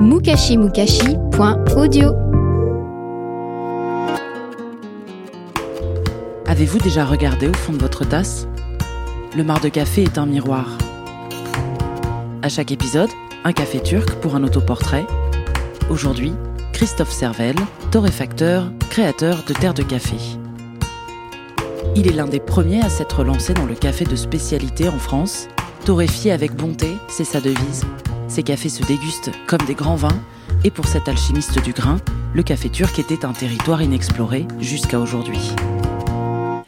mukashimukashi.audio 0.00 2.14
Avez-vous 6.46 6.78
déjà 6.78 7.04
regardé 7.04 7.48
au 7.48 7.52
fond 7.52 7.72
de 7.72 7.78
votre 7.78 8.04
tasse? 8.04 8.46
Le 9.36 9.42
mar 9.42 9.60
de 9.60 9.68
café 9.68 10.04
est 10.04 10.16
un 10.16 10.26
miroir. 10.26 10.78
À 12.42 12.48
chaque 12.48 12.70
épisode, 12.70 13.10
un 13.44 13.52
café 13.52 13.82
turc 13.82 14.14
pour 14.20 14.36
un 14.36 14.44
autoportrait. 14.44 15.04
Aujourd'hui, 15.90 16.32
Christophe 16.72 17.10
Servel, 17.10 17.56
torréfacteur, 17.90 18.70
créateur 18.90 19.42
de 19.48 19.52
Terre 19.52 19.74
de 19.74 19.82
Café. 19.82 20.16
Il 21.96 22.06
est 22.06 22.12
l'un 22.12 22.28
des 22.28 22.40
premiers 22.40 22.82
à 22.82 22.88
s'être 22.88 23.24
lancé 23.24 23.52
dans 23.52 23.66
le 23.66 23.74
café 23.74 24.04
de 24.04 24.14
spécialité 24.14 24.88
en 24.88 24.98
France. 24.98 25.48
Torréfié 25.84 26.30
avec 26.30 26.54
bonté, 26.54 26.92
c'est 27.08 27.24
sa 27.24 27.40
devise. 27.40 27.84
Ses 28.28 28.42
cafés 28.42 28.68
se 28.68 28.82
dégustent 28.82 29.30
comme 29.46 29.64
des 29.66 29.74
grands 29.74 29.96
vins, 29.96 30.22
et 30.62 30.70
pour 30.70 30.86
cet 30.86 31.08
alchimiste 31.08 31.62
du 31.62 31.72
grain, 31.72 31.98
le 32.34 32.42
café 32.42 32.68
turc 32.68 32.98
était 32.98 33.24
un 33.24 33.32
territoire 33.32 33.80
inexploré 33.80 34.46
jusqu'à 34.60 35.00
aujourd'hui. 35.00 35.40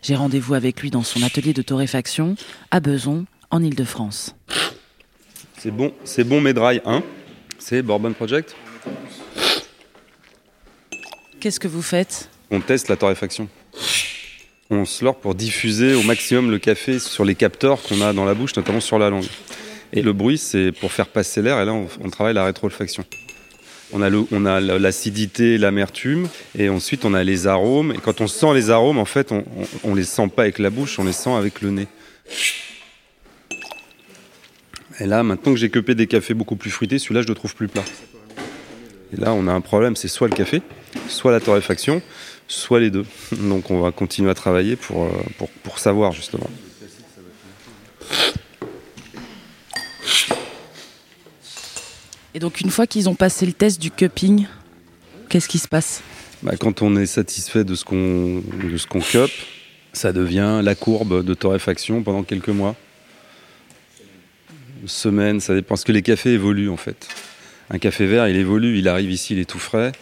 J'ai 0.02 0.16
rendez-vous 0.16 0.54
avec 0.54 0.80
lui 0.80 0.90
dans 0.90 1.02
son 1.02 1.22
atelier 1.22 1.52
de 1.52 1.60
torréfaction 1.60 2.34
à 2.70 2.80
Beson, 2.80 3.26
en 3.50 3.62
Île-de-France. 3.62 4.34
C'est 5.58 5.70
bon, 5.70 5.92
c'est 6.04 6.24
bon 6.24 6.40
Medrai 6.40 6.80
1. 6.86 7.02
C'est 7.58 7.82
Bourbon 7.82 8.14
Project? 8.14 8.56
Qu'est-ce 11.40 11.60
que 11.60 11.68
vous 11.68 11.82
faites? 11.82 12.30
On 12.50 12.60
teste 12.60 12.88
la 12.88 12.96
torréfaction. 12.96 13.48
On 14.70 14.86
se 14.86 15.04
leurre 15.04 15.16
pour 15.16 15.34
diffuser 15.34 15.94
au 15.94 16.02
maximum 16.04 16.50
le 16.50 16.58
café 16.58 16.98
sur 16.98 17.24
les 17.26 17.34
capteurs 17.34 17.82
qu'on 17.82 18.00
a 18.00 18.14
dans 18.14 18.24
la 18.24 18.32
bouche, 18.32 18.56
notamment 18.56 18.80
sur 18.80 18.98
la 18.98 19.10
langue. 19.10 19.26
Et 19.92 20.02
le 20.02 20.12
bruit, 20.12 20.38
c'est 20.38 20.72
pour 20.72 20.92
faire 20.92 21.08
passer 21.08 21.42
l'air, 21.42 21.60
et 21.60 21.64
là, 21.64 21.72
on, 21.72 22.10
travaille 22.10 22.34
la 22.34 22.44
rétro-olfaction. 22.44 23.04
On 23.92 24.02
a 24.02 24.10
on 24.30 24.46
a 24.46 24.60
la- 24.60 24.78
l'acidité, 24.78 25.58
l'amertume, 25.58 26.28
et 26.56 26.68
ensuite 26.68 27.04
on 27.04 27.12
a 27.12 27.24
les 27.24 27.48
arômes. 27.48 27.92
Et 27.92 27.98
quand 27.98 28.20
on 28.20 28.28
sent 28.28 28.54
les 28.54 28.70
arômes, 28.70 28.98
en 28.98 29.04
fait, 29.04 29.32
on, 29.32 29.44
on, 29.84 29.90
on 29.90 29.94
les 29.96 30.04
sent 30.04 30.28
pas 30.34 30.42
avec 30.42 30.60
la 30.60 30.70
bouche, 30.70 30.98
on 31.00 31.04
les 31.04 31.12
sent 31.12 31.32
avec 31.32 31.60
le 31.60 31.70
nez. 31.70 31.88
Et 35.00 35.06
là, 35.06 35.22
maintenant 35.22 35.52
que 35.52 35.58
j'ai 35.58 35.70
cupé 35.70 35.94
des 35.94 36.06
cafés 36.06 36.34
beaucoup 36.34 36.56
plus 36.56 36.70
fruités, 36.70 36.98
celui-là, 36.98 37.22
je 37.22 37.26
le 37.26 37.34
trouve 37.34 37.54
plus 37.54 37.68
plat. 37.68 37.84
Et 39.12 39.16
là, 39.20 39.32
on 39.32 39.48
a 39.48 39.52
un 39.52 39.60
problème, 39.60 39.96
c'est 39.96 40.08
soit 40.08 40.28
le 40.28 40.34
café, 40.34 40.62
soit 41.08 41.32
la 41.32 41.40
torréfaction, 41.40 42.00
soit 42.46 42.78
les 42.80 42.90
deux. 42.90 43.06
Donc 43.32 43.70
on 43.70 43.80
va 43.80 43.90
continuer 43.90 44.30
à 44.30 44.34
travailler 44.34 44.76
pour, 44.76 45.04
euh, 45.04 45.10
pour, 45.38 45.48
pour 45.48 45.78
savoir 45.78 46.12
justement. 46.12 46.48
Et 52.34 52.38
donc 52.38 52.60
une 52.60 52.70
fois 52.70 52.86
qu'ils 52.86 53.08
ont 53.08 53.14
passé 53.14 53.46
le 53.46 53.52
test 53.52 53.80
du 53.80 53.90
cupping, 53.90 54.46
qu'est-ce 55.28 55.48
qui 55.48 55.58
se 55.58 55.68
passe 55.68 56.02
Bah, 56.42 56.56
quand 56.58 56.82
on 56.82 56.96
est 56.96 57.06
satisfait 57.06 57.64
de 57.64 57.74
ce 57.74 57.84
qu'on 57.84 58.42
qu'on 58.88 59.00
cup, 59.00 59.30
ça 59.92 60.12
devient 60.12 60.60
la 60.62 60.74
courbe 60.74 61.24
de 61.24 61.34
torréfaction 61.34 62.02
pendant 62.02 62.22
quelques 62.22 62.48
mois. 62.48 62.76
Semaines, 64.86 65.40
ça 65.40 65.54
dépend. 65.54 65.70
Parce 65.70 65.84
que 65.84 65.92
les 65.92 66.02
cafés 66.02 66.32
évoluent 66.32 66.70
en 66.70 66.76
fait. 66.76 67.08
Un 67.68 67.78
café 67.78 68.06
vert, 68.06 68.28
il 68.28 68.36
évolue, 68.36 68.78
il 68.78 68.88
arrive 68.88 69.10
ici, 69.10 69.34
il 69.34 69.40
est 69.40 69.44
tout 69.44 69.58
frais. 69.58 69.92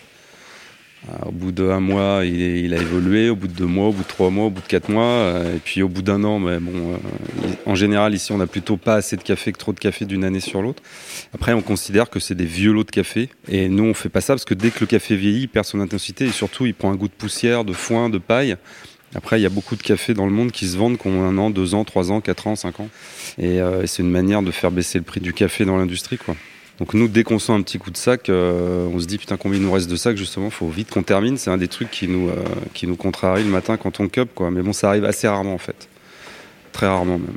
Alors, 1.07 1.29
au 1.29 1.33
bout 1.33 1.53
d'un 1.53 1.81
mois, 1.81 2.25
il, 2.25 2.75
a 2.75 2.77
évolué. 2.77 3.31
Au 3.31 3.37
bout 3.37 3.47
de 3.47 3.53
deux 3.53 3.67
mois, 3.67 3.89
au 3.89 3.93
bout 3.93 4.03
de 4.03 4.09
trois 4.09 4.31
mois, 4.31 4.47
au 4.47 4.51
bout 4.51 4.61
de 4.61 4.67
quatre 4.67 4.89
mois, 4.89 5.05
euh, 5.05 5.57
et 5.57 5.59
puis 5.59 5.83
au 5.83 5.89
bout 5.89 6.03
d'un 6.03 6.25
an, 6.25 6.39
mais 6.39 6.59
bon, 6.59 6.73
euh, 6.93 6.97
en 7.67 7.75
général 7.75 8.15
ici, 8.15 8.33
on 8.33 8.39
n'a 8.39 8.47
plutôt 8.47 8.77
pas 8.77 8.97
assez 8.97 9.17
de 9.17 9.23
café 9.23 9.53
que 9.53 9.59
trop 9.59 9.73
de 9.73 9.79
café 9.79 10.05
d'une 10.05 10.25
année 10.25 10.41
sur 10.41 10.61
l'autre. 10.61 10.83
Après, 11.35 11.53
on 11.53 11.63
considère 11.63 12.11
que 12.11 12.19
c'est 12.19 12.35
des 12.35 12.45
vieux 12.45 12.73
lots 12.73 12.85
de 12.85 12.91
café, 12.91 13.29
et 13.49 13.69
nous, 13.69 13.85
on 13.85 13.95
fait 13.95 14.09
pas 14.09 14.21
ça 14.21 14.35
parce 14.35 14.45
que 14.45 14.55
dès 14.55 14.71
que 14.71 14.81
le 14.81 14.87
café 14.87 15.17
vieillit, 15.17 15.43
il 15.43 15.49
perd 15.49 15.67
son 15.67 15.81
intensité 15.81 16.27
et 16.27 16.33
surtout, 16.33 16.67
il 16.67 16.75
prend 16.75 16.91
un 16.91 16.97
goût 16.97 17.09
de 17.09 17.13
poussière, 17.13 17.65
de 17.65 17.73
foin, 17.73 18.11
de 18.11 18.19
paille. 18.19 18.57
Après, 19.15 19.39
il 19.39 19.43
y 19.43 19.47
a 19.47 19.51
beaucoup 19.51 19.77
de 19.77 19.83
cafés 19.83 20.13
dans 20.13 20.27
le 20.27 20.33
monde 20.33 20.53
qui 20.53 20.67
se 20.67 20.77
vendent, 20.77 20.99
qui 20.99 21.07
ont 21.07 21.25
un 21.25 21.39
an, 21.39 21.49
deux 21.49 21.75
ans, 21.75 21.85
trois 21.85 22.13
ans, 22.13 22.21
quatre 22.21 22.47
ans, 22.47 22.57
cinq 22.57 22.81
ans. 22.81 22.89
Et, 23.39 23.61
euh, 23.61 23.83
et 23.83 23.87
c'est 23.87 24.03
une 24.03 24.11
manière 24.11 24.43
de 24.43 24.51
faire 24.51 24.71
baisser 24.71 24.99
le 24.99 25.05
prix 25.05 25.21
du 25.21 25.33
café 25.33 25.65
dans 25.65 25.79
l'industrie, 25.79 26.19
quoi. 26.19 26.37
Donc 26.79 26.95
nous, 26.95 27.09
dès 27.09 27.25
qu'on 27.25 27.39
sent 27.39 27.53
un 27.53 27.63
petit 27.63 27.79
coup 27.79 27.91
de 27.91 27.97
sac, 27.97 28.29
euh, 28.29 28.87
on 28.93 29.01
se 29.01 29.07
dit 29.07 29.19
putain 29.19 29.37
combien 29.37 29.59
il 29.59 29.65
nous 29.65 29.73
reste 29.73 29.91
de 29.91 29.97
sac 29.97 30.17
justement, 30.17 30.49
faut 30.49 30.69
vite 30.69 30.91
qu'on 30.91 31.03
termine. 31.03 31.37
C'est 31.37 31.51
un 31.51 31.57
des 31.57 31.69
trucs 31.69 31.91
qui 31.91 32.07
nous 32.07 32.29
euh, 32.29 32.45
qui 32.73 32.87
nous 32.87 32.97
contrarie 32.97 33.43
le 33.43 33.51
matin 33.51 33.77
quand 33.77 33.99
on 34.01 34.09
cup 34.09 34.31
quoi. 34.35 34.51
Mais 34.51 34.63
bon, 34.63 34.73
ça 34.73 34.89
arrive 34.89 35.05
assez 35.05 35.27
rarement 35.27 35.55
en 35.55 35.59
fait, 35.59 35.89
très 36.73 36.87
rarement 36.87 37.19
même. 37.19 37.37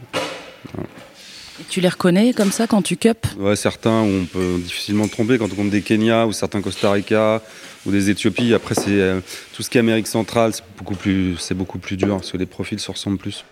Et 1.59 1.63
Tu 1.69 1.81
les 1.81 1.89
reconnais 1.89 2.33
comme 2.33 2.51
ça 2.51 2.67
quand 2.67 2.83
tu 2.83 2.97
cup? 2.97 3.25
Ouais, 3.39 3.55
certains 3.55 4.01
où 4.01 4.21
on 4.21 4.25
peut 4.25 4.57
difficilement 4.59 5.07
tromper 5.07 5.37
quand 5.39 5.51
on 5.51 5.55
compte 5.55 5.69
des 5.69 5.81
Kenya 5.81 6.27
ou 6.27 6.33
certains 6.33 6.61
Costa 6.61 6.91
Rica 6.91 7.41
ou 7.85 7.91
des 7.91 8.09
Éthiopies. 8.11 8.53
Après, 8.53 8.75
c'est 8.75 8.89
euh, 8.89 9.21
tout 9.53 9.63
ce 9.63 9.69
qui 9.69 9.77
est 9.77 9.81
Amérique 9.81 10.07
centrale, 10.07 10.53
c'est 10.53 10.63
beaucoup 10.77 10.95
plus 10.95 11.35
c'est 11.37 11.55
beaucoup 11.55 11.79
plus 11.79 11.97
dur 11.97 12.17
parce 12.17 12.31
que 12.31 12.37
les 12.37 12.45
profils 12.45 12.79
se 12.79 12.91
ressemblent 12.91 13.17
plus. 13.17 13.43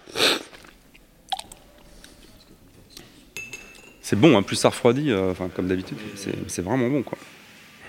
C'est 4.10 4.16
bon, 4.16 4.36
hein, 4.36 4.42
plus 4.42 4.56
ça 4.56 4.70
refroidit, 4.70 5.12
euh, 5.12 5.30
enfin, 5.30 5.50
comme 5.56 5.68
d'habitude, 5.68 6.00
c'est 6.48 6.64
vraiment 6.64 6.90
bon. 6.90 7.04
Quoi. 7.04 7.16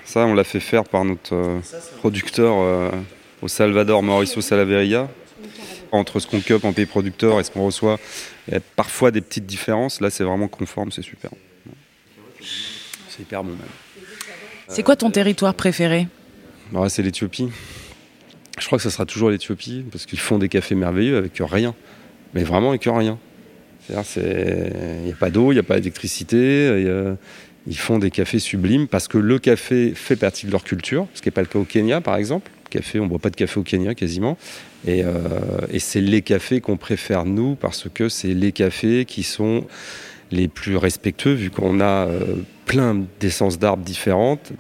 Ça, 0.05 0.27
on 0.27 0.35
l'a 0.35 0.45
fait 0.45 0.61
faire 0.61 0.85
par 0.85 1.03
notre 1.03 1.35
euh, 1.35 1.61
producteur 1.97 2.57
euh, 2.59 2.91
au 3.41 3.49
Salvador, 3.49 4.03
Mauricio 4.03 4.43
Salaveria. 4.43 5.09
Entre 5.93 6.21
ce 6.21 6.27
qu'on 6.27 6.41
cup 6.41 6.63
en 6.67 6.75
pays 6.75 6.85
producteur 6.85 7.41
et 7.41 7.45
ce 7.45 7.51
qu'on 7.51 7.65
reçoit, 7.65 7.99
il 8.47 8.53
y 8.53 8.57
a 8.59 8.61
parfois 8.61 9.11
des 9.11 9.23
petites 9.23 9.47
différences. 9.47 10.03
Là, 10.03 10.11
c'est 10.11 10.23
vraiment 10.23 10.47
conforme, 10.47 10.93
c'est 10.93 11.01
super. 11.01 11.31
C'est 13.09 13.23
hyper 13.23 13.43
bon 13.43 13.53
même. 13.53 13.61
C'est 14.69 14.83
quoi 14.83 14.97
ton 14.97 15.11
territoire 15.11 15.55
préféré? 15.55 16.07
Ouais, 16.75 16.91
c'est 16.91 17.03
l'Éthiopie. 17.03 17.49
Je 18.59 18.67
crois 18.67 18.77
que 18.77 18.85
ça 18.85 18.91
sera 18.91 19.07
toujours 19.07 19.31
l'Éthiopie 19.31 19.87
parce 19.91 20.05
qu'ils 20.05 20.21
font 20.21 20.37
des 20.37 20.51
cafés 20.51 20.75
merveilleux 20.75 21.17
avec 21.17 21.41
rien. 21.41 21.75
Mais 22.35 22.45
vraiment 22.45 22.69
avec 22.69 22.85
rien. 22.85 23.19
Il 24.17 25.05
n'y 25.05 25.13
a 25.13 25.17
pas 25.19 25.31
d'eau, 25.31 25.53
il 25.53 25.57
n'y 25.57 25.61
a 25.61 25.65
pas 25.65 25.79
d'électricité. 25.79 27.07
Ils 27.67 27.79
font 27.79 27.99
des 27.99 28.11
cafés 28.11 28.39
sublimes 28.39 28.89
parce 28.89 29.07
que 29.09 29.19
le 29.19 29.39
café 29.39 29.93
fait 29.95 30.17
partie 30.17 30.47
de 30.47 30.51
leur 30.51 30.65
culture, 30.65 31.07
ce 31.15 31.21
qui 31.21 31.29
n'est 31.29 31.33
pas 31.33 31.43
le 31.43 31.47
cas 31.47 31.59
au 31.59 31.65
Kenya 31.65 32.01
par 32.01 32.17
exemple. 32.17 32.51
Café, 32.71 33.01
on 33.01 33.05
ne 33.05 33.09
boit 33.09 33.19
pas 33.19 33.31
de 33.31 33.37
café 33.37 33.61
au 33.61 33.63
Kenya 33.63 33.95
quasiment. 33.95 34.39
Et, 34.87 35.03
euh, 35.05 35.13
et 35.71 35.79
c'est 35.79 36.01
les 36.01 36.23
cafés 36.23 36.61
qu'on 36.61 36.77
préfère 36.77 37.25
nous 37.25 37.57
parce 37.57 37.87
que 37.93 38.09
c'est 38.09 38.33
les 38.33 38.53
cafés 38.53 39.05
qui 39.05 39.23
sont 39.23 39.67
les 40.31 40.49
plus 40.49 40.77
respectueux 40.77 41.33
vu 41.33 41.51
qu'on 41.51 41.81
a 41.81 42.07
euh, 42.07 42.37
plein 42.65 43.05
d'essences 43.19 43.59
d'arbres 43.59 43.85
différentes 43.85 44.53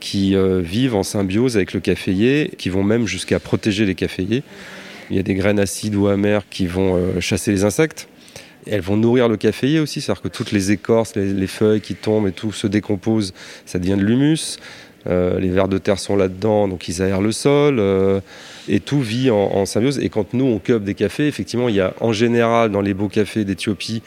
qui 0.00 0.34
euh, 0.34 0.60
vivent 0.60 0.96
en 0.96 1.04
symbiose 1.04 1.56
avec 1.56 1.74
le 1.74 1.80
caféier, 1.80 2.50
qui 2.58 2.70
vont 2.70 2.82
même 2.82 3.06
jusqu'à 3.06 3.38
protéger 3.38 3.86
les 3.86 3.94
caféiers. 3.94 4.42
Il 5.10 5.16
y 5.16 5.20
a 5.20 5.22
des 5.22 5.34
graines 5.34 5.60
acides 5.60 5.94
ou 5.94 6.08
amères 6.08 6.48
qui 6.48 6.66
vont 6.66 7.20
chasser 7.20 7.52
les 7.52 7.64
insectes. 7.64 8.08
Elles 8.66 8.80
vont 8.80 8.96
nourrir 8.96 9.28
le 9.28 9.36
caféier 9.36 9.80
aussi, 9.80 10.00
c'est-à-dire 10.00 10.22
que 10.22 10.28
toutes 10.28 10.52
les 10.52 10.70
écorces, 10.70 11.16
les, 11.16 11.32
les 11.32 11.46
feuilles 11.46 11.80
qui 11.80 11.94
tombent 11.94 12.28
et 12.28 12.32
tout 12.32 12.52
se 12.52 12.66
décomposent, 12.66 13.34
ça 13.66 13.78
devient 13.78 13.96
de 13.96 14.04
l'humus. 14.04 14.58
Euh, 15.08 15.40
les 15.40 15.48
vers 15.48 15.66
de 15.66 15.78
terre 15.78 15.98
sont 15.98 16.14
là-dedans, 16.14 16.68
donc 16.68 16.86
ils 16.86 17.00
aèrent 17.02 17.20
le 17.20 17.32
sol. 17.32 17.80
euh, 17.80 18.20
et 18.68 18.80
tout 18.80 19.00
vit 19.00 19.30
en, 19.30 19.36
en 19.36 19.66
symbiose. 19.66 19.98
Et 19.98 20.08
quand 20.08 20.34
nous, 20.34 20.44
on 20.44 20.58
cueille 20.58 20.80
des 20.80 20.94
cafés, 20.94 21.26
effectivement, 21.26 21.68
il 21.68 21.74
y 21.74 21.80
a 21.80 21.94
en 22.00 22.12
général 22.12 22.70
dans 22.70 22.80
les 22.80 22.94
beaux 22.94 23.08
cafés 23.08 23.44
d'Éthiopie 23.44 24.02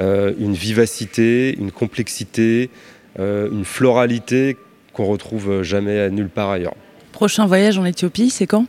euh, 0.00 0.32
une 0.38 0.54
vivacité, 0.54 1.56
une 1.58 1.70
complexité, 1.70 2.70
euh, 3.20 3.48
une 3.52 3.64
floralité 3.64 4.56
qu'on 4.92 5.06
retrouve 5.06 5.62
jamais 5.62 6.00
à 6.00 6.10
nulle 6.10 6.28
part 6.28 6.50
ailleurs. 6.50 6.74
Prochain 7.12 7.46
voyage 7.46 7.78
en 7.78 7.84
Éthiopie, 7.84 8.30
c'est 8.30 8.46
quand? 8.46 8.66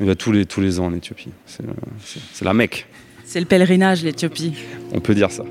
Il 0.00 0.06
va 0.06 0.14
tous 0.14 0.32
les, 0.32 0.46
tous 0.46 0.60
les 0.60 0.80
ans 0.80 0.86
en 0.86 0.94
Éthiopie. 0.94 1.30
C'est 1.46 2.44
la 2.44 2.54
Mecque, 2.54 2.86
C'est 3.32 3.38
le 3.38 3.46
pèlerinage, 3.46 4.02
l'Éthiopie. 4.02 4.54
on 4.92 4.98
peut 4.98 5.14
dire 5.14 5.30
ça. 5.30 5.44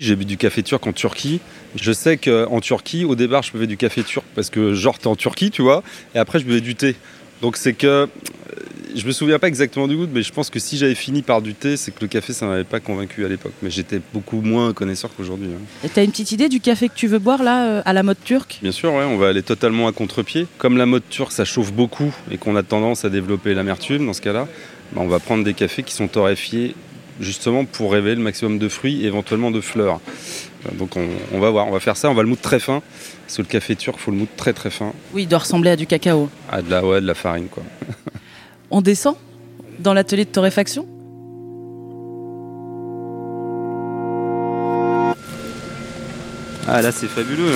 J'ai 0.00 0.16
bu 0.16 0.24
du 0.24 0.38
café 0.38 0.62
turc 0.62 0.86
en 0.86 0.94
Turquie. 0.94 1.42
Je 1.76 1.92
sais 1.92 2.16
qu'en 2.16 2.60
Turquie, 2.62 3.04
au 3.04 3.14
départ, 3.14 3.42
je 3.42 3.52
buvais 3.52 3.66
du 3.66 3.76
café 3.76 4.02
turc 4.02 4.24
parce 4.34 4.48
que 4.48 4.72
genre 4.72 4.98
t'es 4.98 5.08
en 5.08 5.16
Turquie, 5.16 5.50
tu 5.50 5.60
vois, 5.60 5.82
et 6.14 6.18
après 6.18 6.38
je 6.38 6.46
buvais 6.46 6.62
du 6.62 6.76
thé. 6.76 6.96
Donc 7.42 7.58
c'est 7.58 7.74
que 7.74 8.08
je 8.94 9.06
me 9.06 9.12
souviens 9.12 9.38
pas 9.38 9.48
exactement 9.48 9.86
du 9.88 9.96
goût, 9.96 10.06
mais 10.12 10.22
je 10.22 10.32
pense 10.32 10.50
que 10.50 10.58
si 10.58 10.76
j'avais 10.76 10.94
fini 10.94 11.22
par 11.22 11.42
du 11.42 11.54
thé, 11.54 11.76
c'est 11.76 11.90
que 11.90 12.00
le 12.00 12.08
café, 12.08 12.32
ça 12.32 12.46
m'avait 12.46 12.64
pas 12.64 12.80
convaincu 12.80 13.24
à 13.24 13.28
l'époque. 13.28 13.52
Mais 13.62 13.70
j'étais 13.70 14.00
beaucoup 14.12 14.40
moins 14.40 14.72
connaisseur 14.72 15.10
qu'aujourd'hui. 15.16 15.48
hein. 15.48 15.60
Et 15.84 15.88
t'as 15.88 16.04
une 16.04 16.10
petite 16.10 16.32
idée 16.32 16.48
du 16.48 16.60
café 16.60 16.88
que 16.88 16.94
tu 16.94 17.06
veux 17.06 17.18
boire 17.18 17.42
là, 17.42 17.66
euh, 17.66 17.82
à 17.84 17.92
la 17.92 18.02
mode 18.02 18.18
turque? 18.24 18.58
Bien 18.62 18.72
sûr, 18.72 18.92
ouais, 18.92 19.04
on 19.04 19.16
va 19.16 19.28
aller 19.28 19.42
totalement 19.42 19.88
à 19.88 19.92
contre-pied. 19.92 20.46
Comme 20.58 20.76
la 20.76 20.86
mode 20.86 21.02
turque, 21.08 21.32
ça 21.32 21.44
chauffe 21.44 21.72
beaucoup 21.72 22.12
et 22.30 22.36
qu'on 22.38 22.56
a 22.56 22.62
tendance 22.62 23.04
à 23.04 23.10
développer 23.10 23.54
l'amertume 23.54 24.06
dans 24.06 24.12
ce 24.12 24.20
cas-là, 24.22 24.46
bah, 24.92 25.00
on 25.02 25.08
va 25.08 25.18
prendre 25.20 25.44
des 25.44 25.54
cafés 25.54 25.82
qui 25.82 25.94
sont 25.94 26.08
torréfiés 26.08 26.74
justement 27.20 27.66
pour 27.66 27.92
révéler 27.92 28.14
le 28.16 28.22
maximum 28.22 28.58
de 28.58 28.68
fruits 28.68 29.02
et 29.02 29.06
éventuellement 29.06 29.50
de 29.50 29.60
fleurs. 29.60 30.00
Euh, 30.66 30.70
Donc 30.78 30.96
on, 30.96 31.06
on 31.32 31.38
va 31.38 31.50
voir, 31.50 31.68
on 31.68 31.70
va 31.70 31.80
faire 31.80 31.96
ça, 31.96 32.08
on 32.10 32.14
va 32.14 32.22
le 32.22 32.28
moudre 32.28 32.40
très 32.40 32.58
fin, 32.60 32.82
parce 33.26 33.36
que 33.36 33.42
le 33.42 33.48
café 33.48 33.76
turc, 33.76 33.98
faut 33.98 34.10
le 34.10 34.16
moudre 34.16 34.30
très 34.38 34.54
très 34.54 34.70
fin, 34.70 34.92
Oui, 35.12 35.24
il 35.24 35.28
doit 35.28 35.40
ressembler 35.40 35.70
à 35.70 35.76
du 35.76 35.86
cacao. 35.86 36.30
de 36.64 36.70
la, 36.70 36.82
ouais, 36.84 37.00
de 37.02 37.06
la 37.06 37.14
farine 37.14 37.48
quoi. 37.48 37.62
On 38.70 38.80
descend 38.82 39.16
dans 39.80 39.94
l'atelier 39.94 40.24
de 40.24 40.30
torréfaction? 40.30 40.86
Ah 46.68 46.82
là 46.82 46.92
c'est 46.92 47.08
fabuleux 47.08 47.50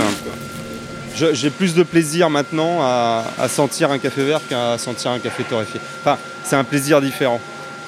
J'ai 1.15 1.51
plus 1.51 1.75
de 1.75 1.85
plaisir 1.85 2.31
maintenant 2.31 2.81
à, 2.83 3.23
sentir 3.49 3.93
un 3.93 3.99
café 3.99 4.25
vert 4.25 4.41
qu'à 4.49 4.77
sentir 4.77 5.13
un 5.13 5.21
café 5.21 5.45
torréfié. 5.45 5.81
Enfin, 6.01 6.19
c'est 6.43 6.57
un 6.57 6.65
plaisir 6.65 7.01
différent. 7.01 7.41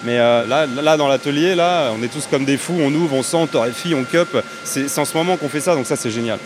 Mais 0.05 0.21
euh, 0.21 0.47
là, 0.47 0.67
là, 0.67 0.97
dans 0.97 1.09
l'atelier, 1.09 1.55
là, 1.55 1.91
on 1.99 2.03
est 2.03 2.09
tous 2.09 2.29
comme 2.31 2.45
des 2.45 2.59
fous, 2.59 2.77
on 2.79 2.93
ouvre, 2.95 3.15
on 3.15 3.23
sent, 3.23 3.39
on 3.39 3.47
torréfie, 3.47 3.95
on 3.95 4.05
cup. 4.05 4.29
C'est 4.63 4.99
en 4.99 5.05
ce 5.05 5.17
moment 5.17 5.37
qu'on 5.37 5.49
fait 5.49 5.61
ça, 5.61 5.75
donc 5.75 5.87
ça 5.87 5.97
c'est 5.97 6.11
génial. 6.11 6.39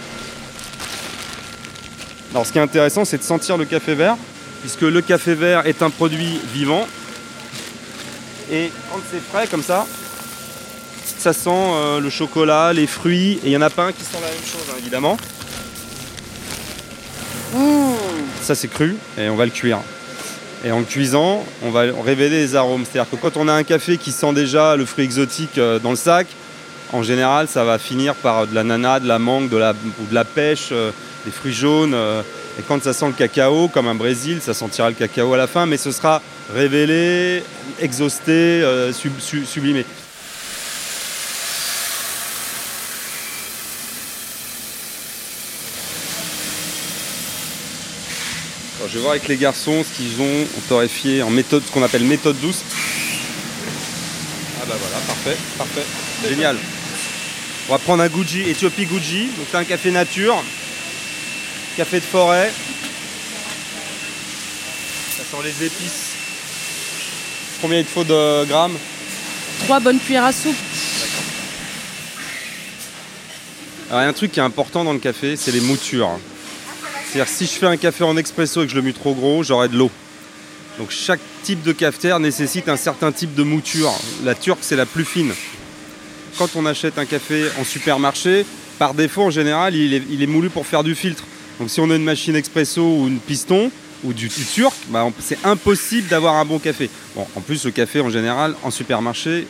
Alors 2.31 2.47
ce 2.47 2.53
qui 2.53 2.59
est 2.59 2.63
intéressant, 2.63 3.05
c'est 3.05 3.19
de 3.19 3.23
sentir 3.23 3.59
le 3.59 3.65
café 3.65 3.95
vert, 3.95 4.17
puisque 4.61 4.83
le 4.83 5.01
café 5.01 5.35
vert 5.35 5.67
est 5.67 5.83
un 5.83 5.91
produit 5.91 6.41
vivant. 6.53 6.87
Et 8.51 8.71
quand 8.91 9.01
c'est 9.11 9.21
frais 9.21 9.47
comme 9.47 9.63
ça, 9.63 9.87
ça 11.19 11.33
sent 11.33 11.51
euh, 11.51 12.01
le 12.01 12.11
chocolat, 12.11 12.73
les 12.73 12.87
fruits, 12.87 13.41
et 13.43 13.47
il 13.47 13.51
n'y 13.51 13.57
en 13.57 13.63
a 13.63 13.71
pas 13.71 13.85
un 13.85 13.93
qui 13.93 14.03
sent 14.03 14.19
la 14.21 14.29
même 14.29 14.45
chose, 14.45 14.65
hein, 14.71 14.77
évidemment. 14.79 15.17
Ça 18.43 18.55
c'est 18.55 18.69
cru, 18.69 18.97
et 19.19 19.29
on 19.29 19.37
va 19.37 19.45
le 19.45 19.51
cuire. 19.51 19.79
Et 20.65 20.73
en 20.73 20.81
le 20.81 20.85
cuisant, 20.85 21.45
on 21.63 21.71
va 21.71 21.85
révéler 22.05 22.41
les 22.41 22.55
arômes. 22.55 22.85
C'est-à-dire 22.85 23.11
que 23.11 23.17
quand 23.17 23.37
on 23.37 23.49
a 23.49 23.53
un 23.53 23.63
café 23.63 23.97
qui 23.97 24.13
sent 24.13 24.33
déjà 24.35 24.77
le 24.77 24.85
fruit 24.85 25.05
exotique 25.05 25.59
euh, 25.59 25.79
dans 25.79 25.91
le 25.91 25.97
sac, 25.97 26.27
en 26.93 27.03
général, 27.03 27.49
ça 27.49 27.65
va 27.65 27.79
finir 27.79 28.15
par 28.15 28.47
de 28.47 28.55
la 28.55 28.65
nana, 28.65 29.01
de 29.01 29.07
la 29.07 29.19
mangue, 29.19 29.49
de 29.49 29.57
la, 29.57 29.73
ou 29.73 30.07
de 30.07 30.15
la 30.15 30.25
pêche, 30.25 30.69
euh, 30.73 30.91
des 31.25 31.31
fruits 31.31 31.53
jaunes. 31.53 31.95
Et 32.61 32.63
quand 32.63 32.83
ça 32.83 32.93
sent 32.93 33.07
le 33.07 33.13
cacao, 33.15 33.69
comme 33.69 33.89
un 33.89 33.95
Brésil, 33.95 34.41
ça 34.43 34.53
sentira 34.53 34.91
le 34.91 34.95
cacao 34.95 35.33
à 35.33 35.39
la 35.39 35.47
fin, 35.47 35.65
mais 35.65 35.79
ce 35.79 35.91
sera 35.93 36.21
révélé, 36.55 37.43
exhausté, 37.81 38.31
euh, 38.33 38.93
sub- 38.93 39.19
su- 39.19 39.47
sublimé. 39.47 39.87
Alors, 48.79 48.89
je 48.89 48.95
vais 48.95 49.01
voir 49.01 49.13
avec 49.13 49.29
les 49.29 49.37
garçons 49.37 49.85
ce 49.85 49.97
qu'ils 49.97 50.21
ont 50.21 50.47
torréfié 50.69 51.23
en 51.23 51.31
méthode, 51.31 51.63
ce 51.67 51.71
qu'on 51.71 51.83
appelle 51.83 52.05
méthode 52.05 52.39
douce. 52.41 52.63
Ah 54.63 54.65
bah 54.67 54.75
voilà, 54.81 54.97
parfait, 55.07 55.37
parfait, 55.59 55.85
génial. 56.29 56.57
On 57.69 57.73
va 57.73 57.79
prendre 57.79 58.03
un 58.03 58.09
Gucci, 58.09 58.41
Ethiopie 58.49 58.87
Gucci, 58.87 59.27
donc 59.37 59.47
c'est 59.51 59.59
un 59.59 59.65
café 59.65 59.91
nature, 59.91 60.43
café 61.77 62.01
de 62.01 62.05
forêt. 62.05 62.51
Ça 65.17 65.23
sent 65.25 65.43
les 65.45 65.67
épices. 65.67 66.11
Combien 67.61 67.79
il 67.79 67.85
te 67.85 67.91
faut 67.91 68.05
de 68.05 68.45
grammes 68.47 68.77
Trois 69.65 69.81
bonnes 69.81 70.01
cuillères 70.01 70.25
à 70.25 70.33
soupe. 70.33 70.57
Alors 73.89 74.03
il 74.03 74.05
y 74.05 74.07
a 74.07 74.09
un 74.09 74.13
truc 74.13 74.33
qui 74.33 74.41
est 74.41 74.43
important 74.43 74.85
dans 74.85 74.93
le 74.93 74.99
café, 74.99 75.37
c'est 75.37 75.53
les 75.53 75.61
moutures. 75.61 76.19
C'est-à-dire 77.07 77.33
si 77.33 77.47
je 77.47 77.53
fais 77.53 77.67
un 77.67 77.77
café 77.77 78.05
en 78.05 78.17
expresso 78.17 78.63
et 78.63 78.67
que 78.67 78.71
je 78.71 78.77
le 78.77 78.83
mue 78.83 78.95
trop 78.95 79.15
gros, 79.15 79.43
j'aurai 79.43 79.69
de 79.69 79.77
l'eau. 79.77 79.91
Donc 80.79 80.91
chaque 80.91 81.21
type 81.43 81.63
de 81.63 81.73
cafetière 81.73 82.21
nécessite 82.21 82.69
un 82.69 82.77
certain 82.77 83.13
type 83.13 83.35
de 83.35 83.43
mouture. 83.43 83.93
La 84.25 84.35
turque, 84.35 84.61
c'est 84.63 84.77
la 84.77 84.87
plus 84.87 85.05
fine. 85.05 85.33
Quand 86.39 86.55
on 86.55 86.65
achète 86.67 86.99
un 86.99 87.05
café 87.05 87.47
en 87.61 87.65
supermarché, 87.65 88.47
par 88.79 88.95
défaut, 88.95 89.25
en 89.25 89.31
général, 89.31 89.75
il 89.75 89.93
est, 89.93 90.03
il 90.09 90.23
est 90.23 90.27
moulu 90.27 90.49
pour 90.49 90.67
faire 90.67 90.85
du 90.85 90.95
filtre. 90.95 91.25
Donc 91.61 91.69
si 91.69 91.79
on 91.79 91.91
a 91.91 91.95
une 91.95 92.05
machine 92.05 92.35
expresso 92.35 92.81
ou 92.81 93.07
une 93.07 93.19
piston 93.19 93.71
ou 94.03 94.15
du, 94.15 94.29
du 94.29 94.45
turc, 94.47 94.75
bah, 94.89 95.07
c'est 95.21 95.39
impossible 95.45 96.09
d'avoir 96.09 96.37
un 96.37 96.45
bon 96.47 96.59
café. 96.59 96.89
Bon, 97.15 97.27
en 97.37 97.43
plus, 97.43 97.67
le 97.67 97.71
café, 97.71 98.01
en 98.01 98.09
général, 98.09 98.55
en 98.63 98.71
supermarché, 98.71 99.47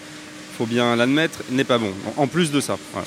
faut 0.59 0.67
bien 0.67 0.97
l'admettre, 0.97 1.39
n'est 1.51 1.63
pas 1.63 1.79
bon. 1.79 1.93
En 2.17 2.27
plus 2.27 2.51
de 2.51 2.61
ça. 2.61 2.77
voilà. 2.93 3.07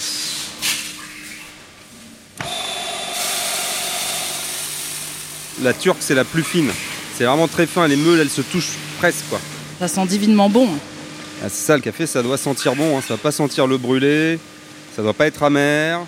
La 5.62 5.74
turque, 5.74 5.98
c'est 6.00 6.16
la 6.16 6.24
plus 6.24 6.44
fine. 6.44 6.72
C'est 7.18 7.26
vraiment 7.26 7.50
très 7.50 7.68
fin. 7.68 7.86
Les 7.90 7.98
meules, 7.98 8.22
elles 8.22 8.30
se 8.30 8.42
touchent 8.42 8.78
presque, 9.00 9.26
quoi. 9.30 9.42
Ça 9.80 9.90
sent 9.90 10.06
divinement 10.08 10.50
bon. 10.50 10.70
Ah, 11.44 11.50
c'est 11.50 11.66
ça, 11.66 11.76
le 11.76 11.82
café, 11.82 12.08
ça 12.08 12.24
doit 12.24 12.38
sentir 12.38 12.74
bon. 12.74 12.98
Hein. 12.98 13.02
Ça 13.06 13.16
va 13.16 13.18
pas 13.18 13.34
sentir 13.34 13.68
le 13.68 13.78
brûlé. 13.78 14.40
Ça 14.96 15.02
doit 15.02 15.14
pas 15.14 15.28
être 15.28 15.44
amer. 15.44 16.00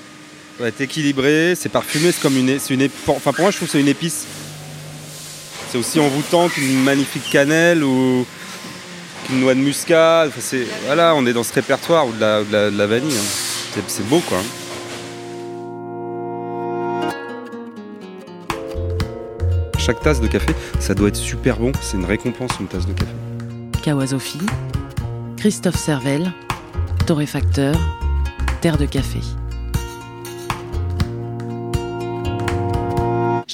Être 0.63 0.81
équilibré. 0.81 1.53
C'est 1.55 1.69
parfumé. 1.69 2.11
C'est 2.11 2.21
comme 2.21 2.37
une, 2.37 2.59
c'est 2.59 2.73
une, 2.73 2.87
enfin 3.07 3.31
pour 3.33 3.41
moi, 3.41 3.51
je 3.51 3.57
trouve 3.57 3.69
c'est 3.69 3.79
une 3.81 3.87
épice. 3.87 4.25
C'est 5.69 5.77
aussi 5.77 5.99
envoûtant 5.99 6.47
qu'une 6.47 6.81
magnifique 6.83 7.29
cannelle 7.29 7.83
ou 7.83 8.25
qu'une 9.27 9.41
noix 9.41 9.53
de 9.53 9.59
muscade. 9.59 10.31
C'est, 10.39 10.65
voilà, 10.85 11.13
on 11.15 11.25
est 11.25 11.33
dans 11.33 11.43
ce 11.43 11.53
répertoire 11.53 12.07
ou 12.07 12.13
de 12.13 12.21
la, 12.77 12.87
vanille. 12.87 13.13
hein. 13.17 13.81
C'est, 13.87 14.07
beau, 14.07 14.21
quoi. 14.21 14.37
Chaque 19.77 20.01
tasse 20.01 20.21
de 20.21 20.27
café, 20.27 20.53
ça 20.79 20.93
doit 20.95 21.09
être 21.09 21.15
super 21.15 21.57
bon. 21.57 21.71
C'est 21.81 21.97
une 21.97 22.05
récompense, 22.05 22.51
une 22.59 22.67
tasse 22.67 22.87
de 22.87 22.93
café. 22.93 23.11
Kawasofi, 23.83 24.39
Christophe 25.37 25.75
Servel, 25.75 26.31
torréfacteur, 27.05 27.75
terre 28.61 28.77
de 28.77 28.85
café. 28.85 29.19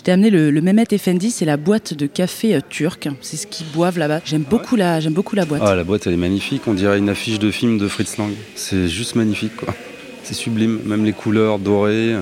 Je 0.02 0.06
t'ai 0.06 0.14
amené 0.14 0.32
le, 0.32 0.50
le 0.50 0.62
Mehmet 0.62 0.86
Effendi, 0.90 1.30
c'est 1.30 1.46
la 1.46 1.58
boîte 1.58 1.94
de 1.94 2.08
café 2.08 2.56
euh, 2.56 2.60
turc. 2.68 3.08
C'est 3.22 3.38
ce 3.38 3.46
qu'ils 3.46 3.68
boivent 3.68 4.00
là-bas. 4.00 4.22
J'aime 4.26 4.42
beaucoup, 4.42 4.76
la, 4.76 5.00
j'aime 5.00 5.14
beaucoup 5.14 5.36
la 5.36 5.46
boîte. 5.46 5.62
Ah, 5.64 5.76
la 5.76 5.84
boîte, 5.84 6.08
elle 6.08 6.14
est 6.14 6.18
magnifique. 6.18 6.64
On 6.66 6.74
dirait 6.74 6.98
une 6.98 7.08
affiche 7.08 7.38
de 7.38 7.52
film 7.52 7.78
de 7.78 7.88
Fritz 7.88 8.18
Lang. 8.18 8.32
C'est 8.56 8.88
juste 8.88 9.14
magnifique, 9.14 9.56
quoi. 9.56 9.76
C'est 10.24 10.34
sublime. 10.34 10.80
Même 10.86 11.06
les 11.06 11.14
couleurs 11.14 11.60
dorées. 11.60 12.16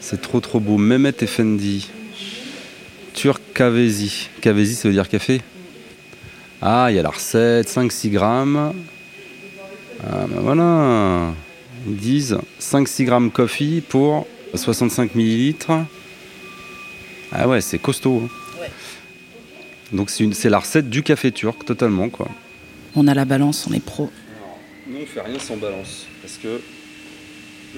C'est 0.00 0.20
trop, 0.20 0.40
trop 0.40 0.58
beau. 0.58 0.76
Mehmet 0.76 1.14
Effendi. 1.20 1.88
Turc 3.14 3.40
Kavezi. 3.54 4.28
Kavezi, 4.40 4.74
ça 4.74 4.88
veut 4.88 4.94
dire 4.94 5.08
café 5.08 5.40
Ah, 6.60 6.88
il 6.90 6.96
y 6.96 6.98
a 6.98 7.02
la 7.02 7.10
recette. 7.10 7.68
5-6 7.68 8.10
grammes. 8.10 8.72
Ah, 10.02 10.26
ben 10.28 10.40
voilà. 10.40 11.32
Ils 11.86 11.96
disent 11.96 12.38
5-6 12.60 13.04
grammes 13.04 13.30
coffee 13.30 13.84
pour 13.88 14.26
65 14.52 15.14
millilitres. 15.14 15.70
Ah 17.32 17.48
ouais, 17.48 17.60
c'est 17.60 17.78
costaud. 17.78 18.22
hein. 18.24 18.64
Donc 19.92 20.10
c'est 20.10 20.24
une- 20.24 20.34
c'est 20.34 20.50
la 20.50 20.58
recette 20.58 20.90
du 20.90 21.02
café 21.02 21.32
turc, 21.32 21.64
totalement, 21.64 22.08
quoi. 22.10 22.28
On 22.94 23.06
a 23.06 23.14
la 23.14 23.24
balance, 23.24 23.66
on 23.70 23.72
est 23.74 23.82
pro. 23.84 24.10
Nous, 24.86 24.98
on 25.02 25.06
fait 25.06 25.20
rien 25.22 25.38
sans 25.38 25.56
balance. 25.56 26.06
Parce 26.22 26.36
que 26.36 26.60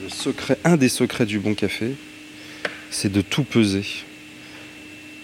le 0.02 0.08
secret, 0.08 0.58
un 0.64 0.76
des 0.76 0.88
secrets 0.88 1.26
du 1.26 1.38
bon 1.38 1.54
café, 1.54 1.92
c'est 2.90 3.10
de 3.12 3.20
tout 3.20 3.44
peser. 3.44 3.84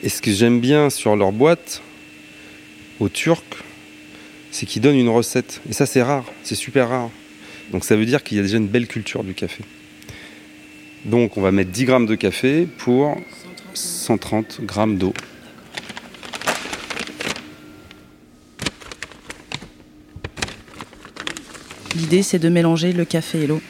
Et 0.03 0.09
ce 0.09 0.21
que 0.23 0.31
j'aime 0.33 0.61
bien 0.61 0.91
sur 0.91 1.17
leur 1.17 1.33
boîte, 1.33 1.83
aux 3.01 3.09
Turcs, 3.09 3.43
c'est 4.51 4.67
qu'ils 4.67 4.83
donnent 4.83 4.97
une 4.99 5.09
recette. 5.09 5.61
Et 5.69 5.73
ça, 5.73 5.87
c'est 5.87 6.03
rare. 6.03 6.25
C'est 6.45 6.55
super 6.55 6.89
rare. 6.89 7.11
Donc 7.73 7.85
ça 7.85 7.97
veut 7.97 8.07
dire 8.07 8.23
qu'il 8.23 8.37
y 8.37 8.41
a 8.41 8.43
déjà 8.45 8.59
une 8.59 8.69
belle 8.69 8.87
culture 8.87 9.25
du 9.25 9.35
café. 9.35 9.65
Donc 11.05 11.37
on 11.37 11.41
va 11.41 11.51
mettre 11.53 11.71
10 11.71 11.85
grammes 11.85 12.07
de 12.07 12.15
café 12.15 12.67
pour 12.79 13.21
130 13.77 14.61
grammes 14.63 14.99
d'eau. 14.99 15.13
L'idée, 21.95 22.23
c'est 22.23 22.39
de 22.39 22.49
mélanger 22.49 22.93
le 22.93 23.05
café 23.05 23.43
et 23.43 23.47
l'eau. 23.47 23.61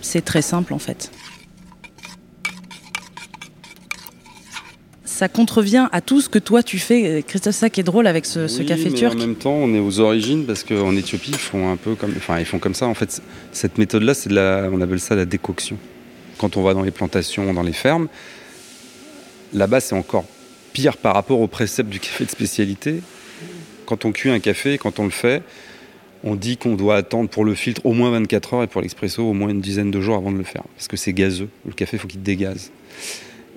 C'est 0.00 0.24
très 0.24 0.42
simple 0.42 0.72
en 0.74 0.78
fait. 0.78 1.10
Ça 5.24 5.28
contrevient 5.28 5.88
à 5.90 6.02
tout 6.02 6.20
ce 6.20 6.28
que 6.28 6.38
toi 6.38 6.62
tu 6.62 6.78
fais, 6.78 7.24
Christophe. 7.26 7.54
Ça 7.54 7.70
qui 7.70 7.80
est 7.80 7.82
drôle 7.82 8.06
avec 8.06 8.26
ce, 8.26 8.62
café 8.62 8.90
mais 8.90 8.98
turc. 8.98 9.14
En 9.14 9.20
même 9.20 9.36
temps, 9.36 9.54
on 9.54 9.72
est 9.72 9.78
aux 9.78 9.98
origines 10.00 10.44
parce 10.44 10.64
qu'en 10.64 10.94
Éthiopie, 10.94 11.30
ils 11.30 11.38
font 11.38 11.72
un 11.72 11.76
peu 11.76 11.94
comme, 11.94 12.12
enfin, 12.14 12.40
ils 12.40 12.44
font 12.44 12.58
comme 12.58 12.74
ça. 12.74 12.86
En 12.86 12.92
fait, 12.92 13.22
cette 13.50 13.78
méthode-là, 13.78 14.12
c'est 14.12 14.28
de 14.28 14.34
la, 14.34 14.68
on 14.70 14.82
appelle 14.82 15.00
ça 15.00 15.14
la 15.14 15.24
décoction. 15.24 15.78
Quand 16.36 16.58
on 16.58 16.62
va 16.62 16.74
dans 16.74 16.82
les 16.82 16.90
plantations, 16.90 17.54
dans 17.54 17.62
les 17.62 17.72
fermes, 17.72 18.08
là-bas, 19.54 19.80
c'est 19.80 19.94
encore 19.94 20.26
pire 20.74 20.98
par 20.98 21.14
rapport 21.14 21.40
au 21.40 21.46
précepte 21.46 21.88
du 21.88 22.00
café 22.00 22.26
de 22.26 22.30
spécialité. 22.30 23.00
Quand 23.86 24.04
on 24.04 24.12
cuit 24.12 24.28
un 24.28 24.40
café, 24.40 24.76
quand 24.76 24.98
on 24.98 25.04
le 25.04 25.10
fait, 25.10 25.42
on 26.22 26.34
dit 26.34 26.58
qu'on 26.58 26.74
doit 26.74 26.96
attendre 26.96 27.30
pour 27.30 27.46
le 27.46 27.54
filtre 27.54 27.80
au 27.86 27.94
moins 27.94 28.10
24 28.10 28.52
heures 28.52 28.62
et 28.64 28.66
pour 28.66 28.82
l'expresso 28.82 29.22
au 29.22 29.32
moins 29.32 29.48
une 29.48 29.62
dizaine 29.62 29.90
de 29.90 30.02
jours 30.02 30.16
avant 30.16 30.32
de 30.32 30.36
le 30.36 30.44
faire. 30.44 30.64
Parce 30.76 30.86
que 30.86 30.98
c'est 30.98 31.14
gazeux. 31.14 31.48
Le 31.64 31.72
café, 31.72 31.96
il 31.96 32.00
faut 32.00 32.08
qu'il 32.08 32.22
dégaze. 32.22 32.70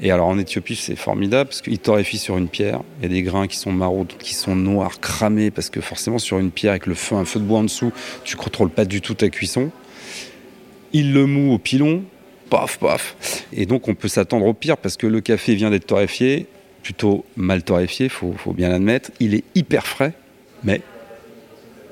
Et 0.01 0.11
alors 0.11 0.27
en 0.27 0.37
Éthiopie, 0.37 0.75
c'est 0.75 0.95
formidable 0.95 1.49
parce 1.49 1.61
qu'il 1.61 1.79
torréfie 1.79 2.19
sur 2.19 2.37
une 2.37 2.49
pierre. 2.49 2.81
Il 2.99 3.03
y 3.03 3.05
a 3.05 3.09
des 3.09 3.23
grains 3.23 3.47
qui 3.47 3.57
sont 3.57 3.71
marauds, 3.71 4.05
qui 4.05 4.35
sont 4.35 4.55
noirs, 4.55 4.99
cramés, 4.99 5.49
parce 5.49 5.69
que 5.69 5.81
forcément 5.81 6.19
sur 6.19 6.37
une 6.37 6.51
pierre 6.51 6.71
avec 6.71 6.85
le 6.85 6.93
feu, 6.93 7.15
un 7.15 7.25
feu 7.25 7.39
de 7.39 7.45
bois 7.45 7.59
en 7.59 7.63
dessous, 7.63 7.91
tu 8.23 8.35
contrôles 8.35 8.69
pas 8.69 8.85
du 8.85 9.01
tout 9.01 9.15
ta 9.15 9.29
cuisson. 9.29 9.71
Il 10.93 11.13
le 11.13 11.25
moue 11.25 11.51
au 11.51 11.57
pilon, 11.57 12.03
paf, 12.49 12.77
paf. 12.77 13.45
Et 13.53 13.65
donc 13.65 13.87
on 13.87 13.95
peut 13.95 14.07
s'attendre 14.07 14.45
au 14.45 14.53
pire 14.53 14.77
parce 14.77 14.97
que 14.97 15.07
le 15.07 15.19
café 15.19 15.55
vient 15.55 15.71
d'être 15.71 15.87
torréfié, 15.87 16.45
plutôt 16.83 17.25
mal 17.35 17.63
torréfié, 17.63 18.07
faut, 18.07 18.33
faut 18.33 18.53
bien 18.53 18.69
l'admettre. 18.69 19.09
Il 19.19 19.33
est 19.33 19.43
hyper 19.55 19.87
frais, 19.87 20.13
mais, 20.63 20.81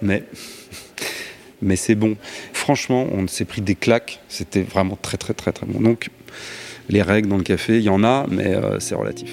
mais, 0.04 0.24
mais 1.62 1.76
c'est 1.76 1.96
bon. 1.96 2.18
Franchement, 2.54 3.08
on 3.12 3.28
s'est 3.28 3.46
pris 3.46 3.62
des 3.62 3.76
claques. 3.76 4.20
C'était 4.30 4.62
vraiment 4.62 4.98
très, 5.02 5.18
très, 5.18 5.34
très, 5.34 5.52
très 5.52 5.66
bon. 5.66 5.82
Donc 5.82 6.10
les 6.90 7.02
règles 7.02 7.30
dans 7.30 7.38
le 7.38 7.44
café, 7.44 7.78
il 7.78 7.84
y 7.84 7.90
en 7.90 8.04
a, 8.04 8.26
mais 8.30 8.56
euh, 8.56 8.80
c'est 8.80 8.96
relatif. 8.96 9.32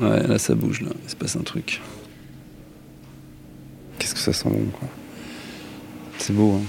Ouais, 0.00 0.26
là 0.26 0.38
ça 0.38 0.54
bouge, 0.54 0.82
là. 0.82 0.90
Il 1.04 1.10
se 1.10 1.16
passe 1.16 1.36
un 1.36 1.40
truc. 1.42 1.80
Qu'est-ce 3.98 4.14
que 4.14 4.20
ça 4.20 4.32
sent 4.32 4.48
bon, 4.48 4.64
quoi. 4.78 4.88
C'est 6.18 6.32
beau, 6.32 6.52
hein. 6.54 6.62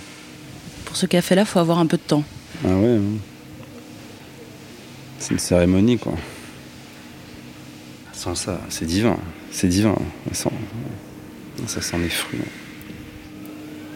Pour 0.86 0.95
ce 0.95 1.05
café-là, 1.05 1.45
faut 1.45 1.59
avoir 1.59 1.77
un 1.77 1.86
peu 1.86 1.98
de 1.98 2.01
temps. 2.01 2.24
Ah 2.65 2.75
ouais. 2.75 2.95
hein. 2.98 3.19
C'est 5.19 5.31
une 5.33 5.39
cérémonie, 5.39 5.98
quoi. 6.00 6.13
Sans 8.13 8.33
ça, 8.36 8.59
c'est 8.69 8.86
divin. 8.86 9.17
C'est 9.51 9.67
divin. 9.67 9.95
Ça 10.33 10.50
sent, 10.50 10.55
ça 11.67 11.81
sent 11.81 11.98
les 12.00 12.09
fruits. 12.09 12.39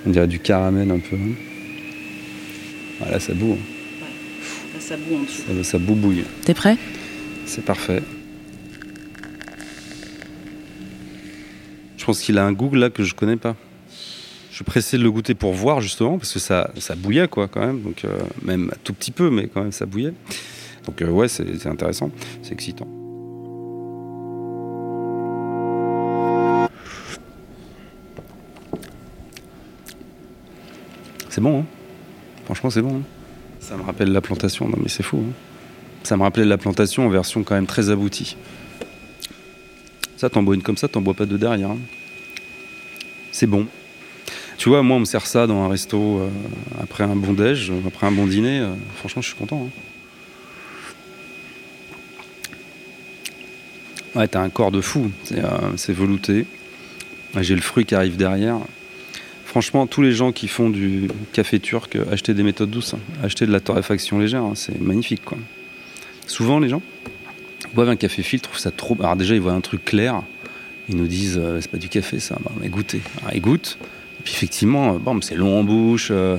On 0.05 0.11
dirait 0.11 0.27
du 0.27 0.39
caramel 0.39 0.91
un 0.91 0.99
peu. 0.99 1.15
hein. 1.15 1.33
Ah, 3.01 3.11
là, 3.11 3.19
ça 3.19 3.33
boue. 3.33 3.57
hein. 3.59 4.79
ça 4.79 4.97
boue 4.97 5.15
en 5.15 5.23
dessous. 5.23 5.41
Ça, 5.47 5.63
ça 5.63 5.77
boubouille. 5.77 6.23
T'es 6.45 6.53
prêt? 6.53 6.77
C'est 7.45 7.63
parfait. 7.65 8.01
Je 11.97 12.05
pense 12.05 12.19
qu'il 12.21 12.37
a 12.37 12.45
un 12.45 12.51
goût 12.51 12.73
là 12.75 12.89
que 12.89 13.03
je 13.03 13.13
connais 13.15 13.37
pas. 13.37 13.55
Je 14.49 14.55
suis 14.57 14.65
pressé 14.65 14.97
de 14.97 15.03
le 15.03 15.11
goûter 15.11 15.33
pour 15.33 15.53
voir 15.53 15.81
justement 15.81 16.17
parce 16.17 16.31
que 16.33 16.39
ça, 16.39 16.69
ça 16.77 16.95
bouillait 16.95 17.27
quoi 17.27 17.47
quand 17.47 17.65
même. 17.65 17.81
Donc 17.81 18.05
euh, 18.05 18.19
même 18.43 18.69
un 18.73 18.77
tout 18.83 18.93
petit 18.93 19.11
peu, 19.11 19.29
mais 19.29 19.47
quand 19.47 19.61
même 19.63 19.71
ça 19.71 19.85
bouillait. 19.85 20.13
Donc 20.85 21.01
euh, 21.01 21.09
ouais, 21.09 21.27
c'est 21.27 21.57
c'est 21.59 21.69
intéressant, 21.69 22.11
c'est 22.43 22.51
excitant. 22.53 22.87
C'est 31.29 31.41
bon, 31.41 31.61
hein? 31.61 31.65
Franchement, 32.45 32.69
c'est 32.69 32.81
bon. 32.81 32.97
hein 32.97 33.01
ça 33.59 33.77
me 33.77 33.83
rappelle 33.83 34.11
la 34.11 34.21
plantation. 34.21 34.67
Non 34.67 34.77
mais 34.81 34.89
c'est 34.89 35.03
fou. 35.03 35.23
hein 35.27 35.33
ça 36.03 36.17
me 36.17 36.23
rappelait 36.23 36.43
la 36.45 36.57
plantation 36.57 37.05
en 37.05 37.09
version 37.09 37.43
quand 37.43 37.55
même 37.55 37.65
très 37.65 37.89
aboutie. 37.89 38.35
Ça, 40.17 40.29
t'en 40.29 40.43
bois 40.43 40.55
une 40.55 40.61
comme 40.61 40.77
ça, 40.77 40.87
t'en 40.87 41.01
bois 41.01 41.13
pas 41.13 41.25
deux 41.25 41.37
derrière. 41.37 41.71
hein. 41.71 41.77
C'est 43.31 43.47
bon. 43.47 43.67
Tu 44.57 44.69
vois, 44.69 44.83
moi, 44.83 44.97
on 44.97 44.99
me 45.01 45.05
sert 45.05 45.25
ça 45.25 45.47
dans 45.47 45.63
un 45.63 45.67
resto 45.69 46.19
euh, 46.19 46.29
après 46.81 47.03
un 47.03 47.15
bon 47.15 47.33
déj, 47.33 47.71
euh, 47.71 47.75
après 47.87 48.07
un 48.07 48.11
bon 48.11 48.27
dîner. 48.27 48.59
euh, 48.59 48.73
franchement, 48.97 49.21
je 49.21 49.27
suis 49.27 49.37
content. 49.37 49.67
Ouais, 54.15 54.27
t'as 54.27 54.41
un 54.41 54.49
corps 54.49 54.71
de 54.71 54.81
fou. 54.81 55.09
C'est 55.23 55.43
euh, 55.43 55.93
velouté. 55.93 56.45
J'ai 57.39 57.55
le 57.55 57.61
fruit 57.61 57.85
qui 57.85 57.95
arrive 57.95 58.15
derrière. 58.15 58.59
Franchement, 59.53 59.85
tous 59.85 60.01
les 60.01 60.13
gens 60.13 60.31
qui 60.31 60.47
font 60.47 60.71
du 60.71 61.11
café 61.31 61.59
turc, 61.59 61.95
achetez 62.11 62.33
des 62.33 62.41
méthodes 62.41 62.71
douces, 62.71 62.95
hein. 62.95 63.27
de 63.39 63.51
la 63.51 63.59
torréfaction 63.59 64.17
légère, 64.17 64.41
hein. 64.41 64.53
c'est 64.55 64.81
magnifique. 64.81 65.21
Souvent, 66.25 66.57
les 66.57 66.69
gens 66.69 66.81
boivent 67.75 67.89
un 67.89 67.95
café 67.95 68.23
filtre, 68.23 68.49
trouvent 68.49 68.59
ça 68.59 68.71
trop. 68.71 68.97
Alors, 68.99 69.15
déjà, 69.15 69.35
ils 69.35 69.41
voient 69.41 69.53
un 69.53 69.61
truc 69.61 69.85
clair, 69.85 70.23
ils 70.89 70.95
nous 70.95 71.05
disent 71.05 71.37
euh, 71.39 71.61
c'est 71.61 71.69
pas 71.69 71.77
du 71.77 71.87
café 71.87 72.19
ça, 72.19 72.39
mais 72.59 72.69
goûtez. 72.69 73.01
Alors, 73.21 73.35
ils 73.35 73.41
goûtent, 73.41 73.77
et 74.19 74.23
puis 74.23 74.33
effectivement, 74.33 74.95
euh, 74.95 75.19
c'est 75.21 75.35
long 75.35 75.59
en 75.59 75.63
bouche, 75.63 76.07
euh, 76.09 76.37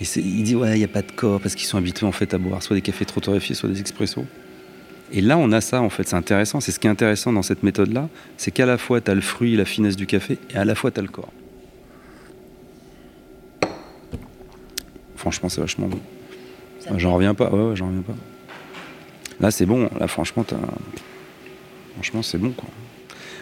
et 0.00 0.04
ils 0.16 0.42
disent 0.42 0.56
ouais, 0.56 0.74
il 0.74 0.78
n'y 0.78 0.84
a 0.84 0.88
pas 0.88 1.02
de 1.02 1.12
corps, 1.12 1.40
parce 1.40 1.54
qu'ils 1.54 1.68
sont 1.68 1.78
habitués 1.78 2.08
en 2.08 2.10
fait 2.10 2.34
à 2.34 2.38
boire 2.38 2.64
soit 2.64 2.74
des 2.74 2.82
cafés 2.82 3.04
trop 3.04 3.20
torréfiés, 3.20 3.54
soit 3.54 3.68
des 3.68 3.78
expressos. 3.78 4.24
Et 5.12 5.20
là, 5.20 5.38
on 5.38 5.52
a 5.52 5.60
ça 5.60 5.82
en 5.82 5.88
fait, 5.88 6.08
c'est 6.08 6.16
intéressant. 6.16 6.60
C'est 6.60 6.72
ce 6.72 6.80
qui 6.80 6.88
est 6.88 6.90
intéressant 6.90 7.32
dans 7.32 7.42
cette 7.42 7.62
méthode-là, 7.62 8.08
c'est 8.36 8.50
qu'à 8.50 8.66
la 8.66 8.76
fois 8.76 9.00
tu 9.00 9.08
as 9.08 9.14
le 9.14 9.20
fruit, 9.20 9.54
la 9.54 9.64
finesse 9.64 9.94
du 9.94 10.06
café, 10.06 10.36
et 10.52 10.56
à 10.56 10.64
la 10.64 10.74
fois 10.74 10.90
tu 10.90 10.98
as 10.98 11.02
le 11.04 11.08
corps. 11.10 11.30
Franchement, 15.26 15.48
c'est 15.48 15.60
vachement 15.60 15.88
bon. 15.88 15.98
J'en 16.98 17.12
reviens 17.14 17.34
pas, 17.34 17.50
ouais, 17.50 17.70
ouais, 17.70 17.74
j'en 17.74 17.88
reviens 17.88 18.02
pas. 18.02 18.14
Là, 19.40 19.50
c'est 19.50 19.66
bon. 19.66 19.90
Là, 19.98 20.06
franchement, 20.06 20.44
franchement, 21.94 22.22
c'est 22.22 22.38
bon, 22.38 22.50
quoi. 22.50 22.68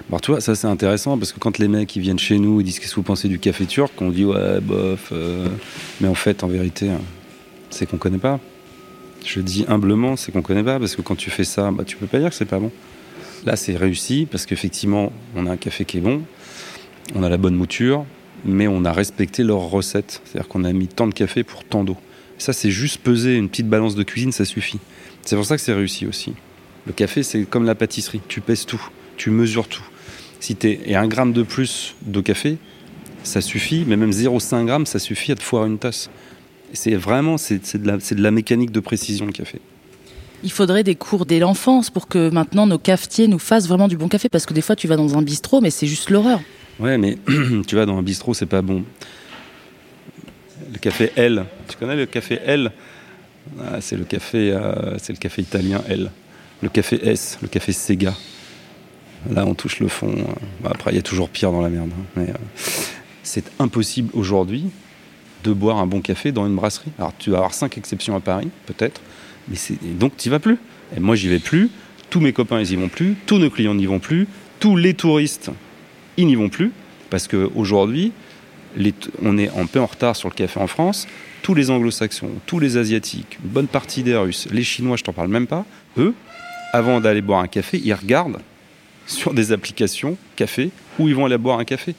Bon, 0.09 0.19
tu 0.19 0.31
vois, 0.31 0.41
ça 0.41 0.55
c'est 0.55 0.67
intéressant 0.67 1.19
parce 1.19 1.33
que 1.33 1.39
quand 1.39 1.59
les 1.59 1.69
mecs 1.69 1.95
ils 1.95 2.01
viennent 2.01 2.19
chez 2.19 2.39
nous, 2.39 2.63
ils 2.63 2.65
disent 2.65 2.79
qu'est-ce 2.79 2.93
que 2.93 2.97
vous 2.97 3.03
pensez 3.03 3.29
du 3.29 3.39
café 3.39 3.67
turc, 3.67 3.93
on 4.01 4.09
dit 4.09 4.25
ouais, 4.25 4.63
bof. 4.63 5.11
euh, 5.13 5.47
Mais 6.01 6.09
en 6.09 6.15
fait, 6.15 6.43
en 6.43 6.47
vérité, 6.47 6.89
euh, 6.89 6.97
c'est 7.69 7.85
qu'on 7.85 7.99
connaît 7.99 8.17
pas. 8.17 8.41
Je 9.23 9.41
dis 9.41 9.67
humblement, 9.69 10.17
c'est 10.17 10.33
qu'on 10.33 10.41
connaît 10.41 10.65
pas 10.65 10.79
parce 10.79 10.97
que 10.97 11.03
quand 11.03 11.17
tu 11.17 11.29
fais 11.29 11.45
ça, 11.45 11.71
bah, 11.71 11.85
tu 11.85 11.99
peux 11.99 12.07
pas 12.07 12.19
dire 12.19 12.31
que 12.31 12.35
c'est 12.35 12.47
pas 12.47 12.61
bon. 12.61 12.73
Là, 13.45 13.57
c'est 13.57 13.77
réussi 13.77 14.27
parce 14.31 14.47
qu'effectivement, 14.47 15.13
on 15.37 15.45
a 15.47 15.51
un 15.51 15.59
café 15.59 15.85
qui 15.85 15.99
est 15.99 16.03
bon, 16.03 16.23
on 17.15 17.23
a 17.23 17.29
la 17.29 17.37
bonne 17.37 17.57
mouture, 17.57 18.07
mais 18.45 18.67
on 18.69 18.85
a 18.85 18.93
respecté 18.93 19.43
leur 19.43 19.59
recette. 19.61 20.21
C'est-à-dire 20.25 20.49
qu'on 20.49 20.65
a 20.65 20.73
mis 20.73 20.89
tant 20.89 21.07
de 21.07 21.15
café 21.15 21.43
pour 21.45 21.65
tant 21.65 21.85
d'eau. 21.85 21.97
Ça, 22.39 22.53
c'est 22.53 22.71
juste 22.71 22.99
peser 23.03 23.37
une 23.37 23.49
petite 23.49 23.69
balance 23.69 23.95
de 23.95 24.03
cuisine, 24.03 24.33
ça 24.33 24.45
suffit. 24.45 24.79
C'est 25.23 25.37
pour 25.37 25.45
ça 25.45 25.57
que 25.57 25.63
c'est 25.63 25.73
réussi 25.73 26.07
aussi. 26.07 26.33
Le 26.87 26.93
café, 26.93 27.23
c'est 27.23 27.45
comme 27.45 27.65
la 27.65 27.75
pâtisserie. 27.75 28.21
Tu 28.29 28.41
pèses 28.41 28.67
tout, 28.67 28.83
tu 29.17 29.31
mesures 29.31 29.69
tout. 29.69 29.85
Si 30.41 30.57
t'es 30.57 30.81
et 30.85 30.97
un 30.97 31.07
gramme 31.07 31.33
de 31.33 31.43
plus 31.43 31.95
de 32.03 32.21
café, 32.21 32.59
ça 33.23 33.41
suffit, 33.41 33.85
mais 33.87 33.97
même 33.97 34.11
0,5 34.11 34.67
grammes, 34.67 34.85
ça 34.87 34.99
suffit 34.99 35.33
à 35.33 35.37
te 35.37 35.43
foirer 35.43 35.69
une 35.69 35.79
tasse. 35.79 36.11
C'est 36.75 36.95
vraiment, 36.97 37.39
c'est 37.39 37.77
de, 37.81 37.87
la- 37.87 37.97
de 37.97 38.23
la 38.23 38.31
mécanique 38.31 38.71
de 38.73 38.81
précision, 38.81 39.25
le 39.27 39.33
café. 39.33 39.61
Il 40.43 40.51
faudrait 40.51 40.83
des 40.85 40.95
cours 40.97 41.25
dès 41.25 41.39
l'enfance 41.39 41.89
pour 41.89 42.07
que 42.09 42.29
maintenant 42.29 42.67
nos 42.67 42.79
cafetiers 42.79 43.29
nous 43.29 43.39
fassent 43.39 43.67
vraiment 43.69 43.89
du 43.89 43.97
bon 43.97 44.09
café. 44.09 44.29
Parce 44.29 44.45
que 44.45 44.53
des 44.53 44.61
fois, 44.61 44.77
tu 44.77 44.87
vas 44.89 44.97
dans 44.97 45.17
un 45.17 45.23
bistrot, 45.23 45.63
mais 45.63 45.71
c'est 45.71 45.87
juste 45.87 46.11
l'horreur. 46.11 46.41
Ouais, 46.81 46.99
mais 46.99 47.17
tu 47.67 47.77
vas 47.77 47.87
dans 47.87 47.97
un 47.97 48.03
bistrot, 48.03 48.35
c'est 48.35 48.47
pas 48.47 48.63
bon. 48.63 48.85
Le 50.73 50.79
café 50.79 51.13
L, 51.17 51.45
tu 51.69 51.77
connais 51.77 51.97
le 51.97 52.07
café 52.07 52.39
L? 52.45 52.73
Ah, 53.61 53.81
C'est 53.81 53.97
le 53.97 54.05
café, 54.05 54.53
euh, 54.53 54.97
le 55.09 55.15
café 55.17 55.43
italien 55.43 55.83
L. 55.89 56.11
Le 56.63 56.69
café 56.69 56.99
S, 57.09 57.39
le 57.43 57.49
café 57.49 57.73
Sega. 57.73 58.15
Là, 59.31 59.45
on 59.47 59.55
touche 59.55 59.81
le 59.81 59.89
fond. 59.89 60.09
euh. 60.11 60.23
Bah, 60.63 60.71
après, 60.75 60.93
il 60.93 60.97
y 60.97 60.99
a 60.99 61.03
toujours 61.03 61.29
pire 61.29 61.53
dans 61.53 61.61
la 61.63 61.69
merde. 61.69 61.91
hein. 62.19 62.21
Euh, 62.21 62.33
c'est 63.23 63.45
impossible 63.59 64.11
aujourd'hui 64.13 64.67
de 65.45 65.53
boire 65.53 65.79
un 65.79 65.87
bon 65.87 66.01
café 66.01 66.33
dans 66.33 66.47
une 66.47 66.55
brasserie. 66.57 66.91
Alors, 66.99 67.13
tu 67.19 67.31
vas 67.31 67.37
avoir 67.39 67.55
cinq 67.55 67.77
exceptions 67.79 68.17
à 68.17 68.21
Paris, 68.21 68.49
peut-être, 68.67 69.01
mais 69.49 69.57
donc 69.99 70.17
tu 70.17 70.31
vas 70.31 70.39
plus. 70.39 70.59
Et 70.97 71.01
moi, 71.01 71.15
j'y 71.17 71.29
vais 71.29 71.39
plus. 71.39 71.71
Tous 72.11 72.21
mes 72.21 72.33
copains, 72.33 72.61
ils 72.61 72.73
y 72.73 72.77
vont 72.77 72.89
plus. 72.89 73.15
Tous 73.27 73.39
nos 73.39 73.51
clients 73.51 73.75
n'y 73.75 73.87
vont 73.87 73.99
plus. 73.99 74.27
Tous 74.61 74.77
les 74.77 74.95
touristes, 74.95 75.51
ils 76.17 76.27
n'y 76.27 76.35
vont 76.35 76.49
plus 76.49 76.73
parce 77.11 77.29
qu'aujourd'hui, 77.29 78.13
on 79.23 79.39
est 79.39 79.51
un 79.57 79.67
peu 79.67 79.81
en 79.81 79.87
retard 79.87 80.17
sur 80.17 80.29
le 80.29 80.35
café 80.35 80.61
en 80.61 80.67
France. 80.67 81.07
Tous 81.43 81.55
les 81.55 81.71
anglo-saxons, 81.71 82.31
tous 82.47 82.59
les 82.59 82.77
asiatiques, 82.77 83.39
une 83.45 83.51
bonne 83.51 83.67
partie 83.67 84.03
des 84.03 84.17
russes, 84.17 84.49
les 84.51 84.65
chinois, 84.65 84.97
je 84.97 85.05
t'en 85.05 85.13
parle 85.13 85.29
même 85.29 85.47
pas, 85.47 85.67
eux, 85.99 86.15
avant 86.73 87.01
d'aller 87.01 87.21
boire 87.21 87.41
un 87.41 87.49
café, 87.49 87.81
ils 87.85 87.93
regardent 87.93 88.41
sur 89.07 89.35
des 89.35 89.53
applications 89.53 90.17
café 90.37 90.71
où 90.99 91.09
ils 91.09 91.15
vont 91.15 91.27
aller 91.27 91.37
boire 91.39 91.59
un 91.59 91.65
café. 91.65 91.95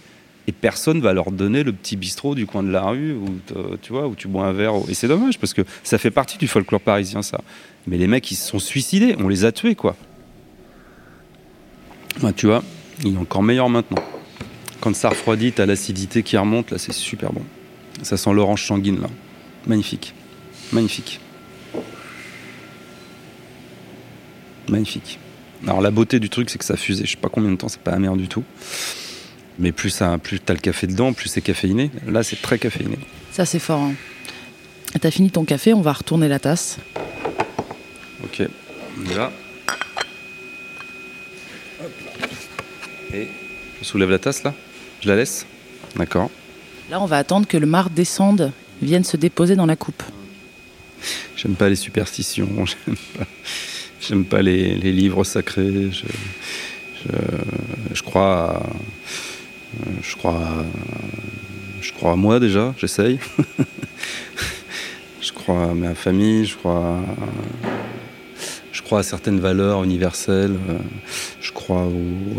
Et 0.48 0.52
personne 0.52 1.02
va 1.02 1.14
leur 1.14 1.32
donner 1.32 1.64
le 1.64 1.74
petit 1.74 1.96
bistrot 1.96 2.36
du 2.36 2.46
coin 2.46 2.62
de 2.62 2.70
la 2.70 2.84
rue 2.84 3.14
où, 3.14 3.40
tu 3.82 3.94
vois, 3.94 4.08
où 4.08 4.16
tu 4.16 4.28
bois 4.28 4.46
un 4.46 4.54
verre. 4.54 4.74
Et 4.88 4.94
c'est 4.94 5.08
dommage 5.08 5.40
parce 5.40 5.54
que 5.54 5.64
ça 5.84 5.98
fait 5.98 6.12
partie 6.12 6.38
du 6.38 6.48
folklore 6.48 6.82
parisien, 6.82 7.24
ça. 7.24 7.42
Mais 7.88 7.98
les 7.98 8.06
mecs, 8.06 8.30
ils 8.30 8.36
se 8.36 8.50
sont 8.50 8.60
suicidés. 8.60 9.16
On 9.18 9.28
les 9.28 9.46
a 9.46 9.52
tués, 9.52 9.74
quoi. 9.74 9.96
Ouais, 12.22 12.34
tu 12.34 12.46
vois, 12.46 12.64
il 13.04 13.16
est 13.16 13.18
encore 13.18 13.44
meilleur 13.44 13.70
maintenant. 13.70 14.04
Quand 14.82 14.96
ça 14.96 15.10
refroidit, 15.10 15.52
t'as 15.52 15.66
l'acidité 15.66 16.24
qui 16.24 16.38
remonte, 16.38 16.72
là, 16.72 16.78
c'est 16.78 16.94
super 16.94 17.34
bon. 17.34 17.44
Ça 18.02 18.18
sent 18.18 18.34
l'orange 18.34 18.66
sanguine, 18.66 19.02
là. 19.02 19.08
Magnifique. 19.68 20.14
Magnifique. 20.72 21.20
Magnifique. 24.70 25.20
Alors, 25.66 25.82
la 25.82 25.92
beauté 25.92 26.20
du 26.20 26.30
truc, 26.30 26.50
c'est 26.50 26.58
que 26.58 26.66
ça 26.66 26.78
fusait. 26.78 27.06
Je 27.06 27.12
sais 27.12 27.18
pas 27.18 27.30
combien 27.30 27.52
de 27.52 27.56
temps, 27.56 27.68
c'est 27.70 27.80
pas 27.82 27.92
amer 27.92 28.16
du 28.16 28.28
tout. 28.28 28.44
Mais 29.58 29.72
plus, 29.72 29.90
ça, 29.90 30.18
plus 30.18 30.40
t'as 30.40 30.54
le 30.54 30.60
café 30.60 30.86
dedans, 30.88 31.14
plus 31.14 31.30
c'est 31.30 31.42
caféiné. 31.42 31.90
Là, 32.08 32.24
c'est 32.24 32.42
très 32.42 32.60
caféiné. 32.60 32.98
Ça, 33.32 33.46
c'est 33.46 33.60
fort. 33.60 33.82
hein. 33.82 33.94
T'as 35.00 35.12
fini 35.12 35.32
ton 35.32 35.46
café, 35.46 35.74
on 35.74 35.82
va 35.82 35.94
retourner 35.94 36.28
la 36.28 36.40
tasse. 36.40 36.78
Ok. 38.24 38.44
On 39.00 39.10
y 39.10 39.14
va. 39.14 39.32
Et 43.16 43.28
je 43.80 43.86
soulève 43.86 44.10
la 44.10 44.20
tasse 44.20 44.44
là 44.44 44.54
Je 45.02 45.08
la 45.08 45.16
laisse 45.16 45.46
D'accord. 45.96 46.30
Là, 46.90 47.00
on 47.02 47.06
va 47.06 47.18
attendre 47.18 47.48
que 47.48 47.56
le 47.56 47.66
marc 47.66 47.94
descende, 47.94 48.52
vienne 48.82 49.06
se 49.06 49.16
déposer 49.16 49.56
dans 49.56 49.66
la 49.66 49.78
coupe. 49.78 50.04
J'aime 51.38 51.56
pas 51.56 51.70
les 51.70 51.76
superstitions, 51.76 52.50
j'aime 54.02 54.26
pas, 54.26 54.42
les, 54.42 54.76
livres 54.76 55.24
sacrés. 55.24 55.90
Je, 57.94 58.02
crois, 58.02 58.58
à, 58.58 58.64
je 60.02 60.16
crois, 60.16 60.66
je 61.82 61.94
crois 61.94 62.12
à 62.12 62.16
moi 62.16 62.40
déjà. 62.40 62.74
J'essaye. 62.78 63.20
je 65.22 65.32
crois 65.32 65.72
à 65.72 65.74
ma 65.74 65.96
famille. 65.96 66.46
Je 66.46 66.58
crois, 66.58 67.00
je 68.72 68.82
crois 68.82 69.00
à 69.00 69.04
certaines 69.04 69.40
valeurs 69.40 69.84
universelles. 69.84 70.58
Crois 71.66 71.88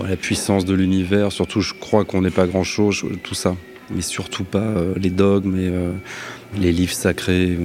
à 0.04 0.08
la 0.08 0.16
puissance 0.16 0.64
de 0.64 0.72
l'univers. 0.72 1.32
Surtout, 1.32 1.60
je 1.60 1.74
crois 1.74 2.04
qu'on 2.04 2.22
n'est 2.22 2.30
pas 2.30 2.46
grand 2.46 2.64
chose. 2.64 3.04
Tout 3.22 3.34
ça 3.34 3.56
mais 3.90 4.02
surtout 4.02 4.44
pas 4.44 4.58
euh, 4.58 4.94
les 4.96 5.10
dogmes 5.10 5.56
et 5.56 5.68
euh, 5.68 5.92
les 6.58 6.72
livres 6.72 6.92
sacrés. 6.92 7.56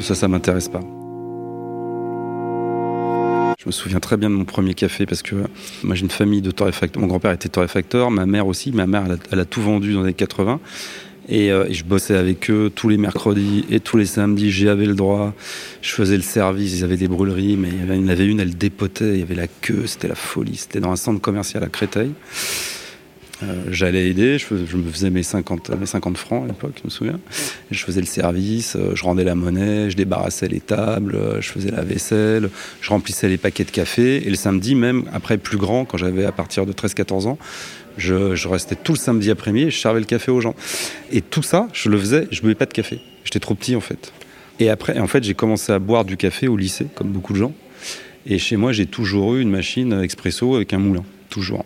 Ça, 0.00 0.14
ça 0.14 0.26
m'intéresse 0.28 0.68
pas. 0.68 0.80
Je 3.60 3.68
me 3.68 3.70
souviens 3.70 4.00
très 4.00 4.16
bien 4.16 4.28
de 4.28 4.34
mon 4.34 4.44
premier 4.44 4.74
café 4.74 5.06
parce 5.06 5.22
que 5.22 5.36
moi 5.84 5.94
j'ai 5.94 6.02
une 6.02 6.10
famille 6.10 6.42
de 6.42 6.50
torréfacteurs. 6.50 7.00
Mon 7.00 7.06
grand-père 7.06 7.30
était 7.30 7.48
torréfacteur, 7.48 8.10
ma 8.10 8.26
mère 8.26 8.48
aussi. 8.48 8.72
Ma 8.72 8.88
mère, 8.88 9.04
elle 9.30 9.38
a, 9.38 9.44
tout 9.44 9.62
vendu 9.62 9.94
dans 9.94 10.02
les 10.02 10.14
80. 10.14 10.58
Euh, 11.32 11.66
et, 11.68 11.74
je 11.74 11.84
bossais 11.84 12.16
avec 12.16 12.50
eux 12.50 12.70
tous 12.74 12.88
les 12.88 12.98
mercredis 12.98 13.64
et 13.70 13.80
tous 13.80 13.96
les 13.96 14.06
samedis. 14.06 14.50
J'avais 14.50 14.86
le 14.86 14.94
droit. 14.94 15.34
Je 15.80 15.90
faisais 15.92 16.16
le 16.16 16.22
service. 16.22 16.78
Ils 16.78 16.84
avaient 16.84 16.96
des 16.96 17.08
brûleries, 17.08 17.56
mais 17.56 17.68
il 17.68 17.96
y 17.96 18.04
en 18.04 18.08
avait 18.08 18.26
une, 18.26 18.40
elle 18.40 18.56
dépotait. 18.56 19.14
Il 19.14 19.20
y 19.20 19.22
avait 19.22 19.34
la 19.34 19.48
queue. 19.48 19.84
C'était 19.86 20.08
la 20.08 20.14
folie. 20.14 20.56
C'était 20.56 20.80
dans 20.80 20.90
un 20.92 20.96
centre 20.96 21.20
commercial 21.20 21.62
à 21.64 21.68
Créteil. 21.68 22.12
Euh, 23.42 23.64
j'allais 23.70 24.08
aider, 24.08 24.38
je, 24.38 24.76
me 24.76 24.88
faisais 24.88 25.10
mes 25.10 25.24
50, 25.24 25.70
mes 25.70 25.86
50 25.86 26.16
francs 26.16 26.44
à 26.44 26.46
l'époque, 26.46 26.74
je 26.78 26.84
me 26.84 26.90
souviens. 26.90 27.18
je 27.72 27.84
faisais 27.84 28.00
le 28.00 28.06
service, 28.06 28.76
euh, 28.76 28.92
je 28.94 29.02
rendais 29.02 29.24
la 29.24 29.34
monnaie, 29.34 29.90
je 29.90 29.96
débarrassais 29.96 30.46
les 30.46 30.60
tables, 30.60 31.18
je 31.40 31.48
faisais 31.48 31.72
la 31.72 31.82
vaisselle, 31.82 32.50
je 32.80 32.90
remplissais 32.90 33.28
les 33.28 33.38
paquets 33.38 33.64
de 33.64 33.72
café. 33.72 34.24
Et 34.24 34.30
le 34.30 34.36
samedi, 34.36 34.76
même 34.76 35.04
après 35.12 35.38
plus 35.38 35.56
grand, 35.56 35.84
quand 35.84 35.98
j'avais 35.98 36.24
à 36.24 36.30
partir 36.30 36.66
de 36.66 36.72
13-14 36.72 37.26
ans, 37.26 37.38
je, 37.96 38.48
restais 38.48 38.76
tout 38.76 38.92
le 38.92 38.98
samedi 38.98 39.30
après-midi 39.30 39.66
et 39.66 39.70
je 39.70 39.78
servais 39.78 40.00
le 40.00 40.06
café 40.06 40.30
aux 40.30 40.40
gens. 40.40 40.54
Et 41.10 41.20
tout 41.20 41.42
ça, 41.42 41.68
je 41.72 41.88
le 41.88 41.98
faisais, 41.98 42.28
je 42.30 42.40
buvais 42.40 42.54
pas 42.54 42.66
de 42.66 42.72
café. 42.72 43.00
J'étais 43.24 43.40
trop 43.40 43.54
petit 43.54 43.76
en 43.76 43.80
fait. 43.80 44.12
Et 44.60 44.68
après, 44.70 44.98
en 44.98 45.06
fait, 45.06 45.24
j'ai 45.24 45.34
commencé 45.34 45.72
à 45.72 45.78
boire 45.78 46.04
du 46.04 46.16
café 46.16 46.48
au 46.48 46.56
lycée, 46.56 46.86
comme 46.94 47.08
beaucoup 47.08 47.32
de 47.32 47.38
gens. 47.38 47.54
Et 48.26 48.38
chez 48.38 48.56
moi, 48.56 48.72
j'ai 48.72 48.86
toujours 48.86 49.34
eu 49.34 49.40
une 49.40 49.50
machine 49.50 50.00
expresso 50.02 50.54
avec 50.54 50.72
un 50.72 50.78
moulin, 50.78 51.04
toujours. 51.28 51.64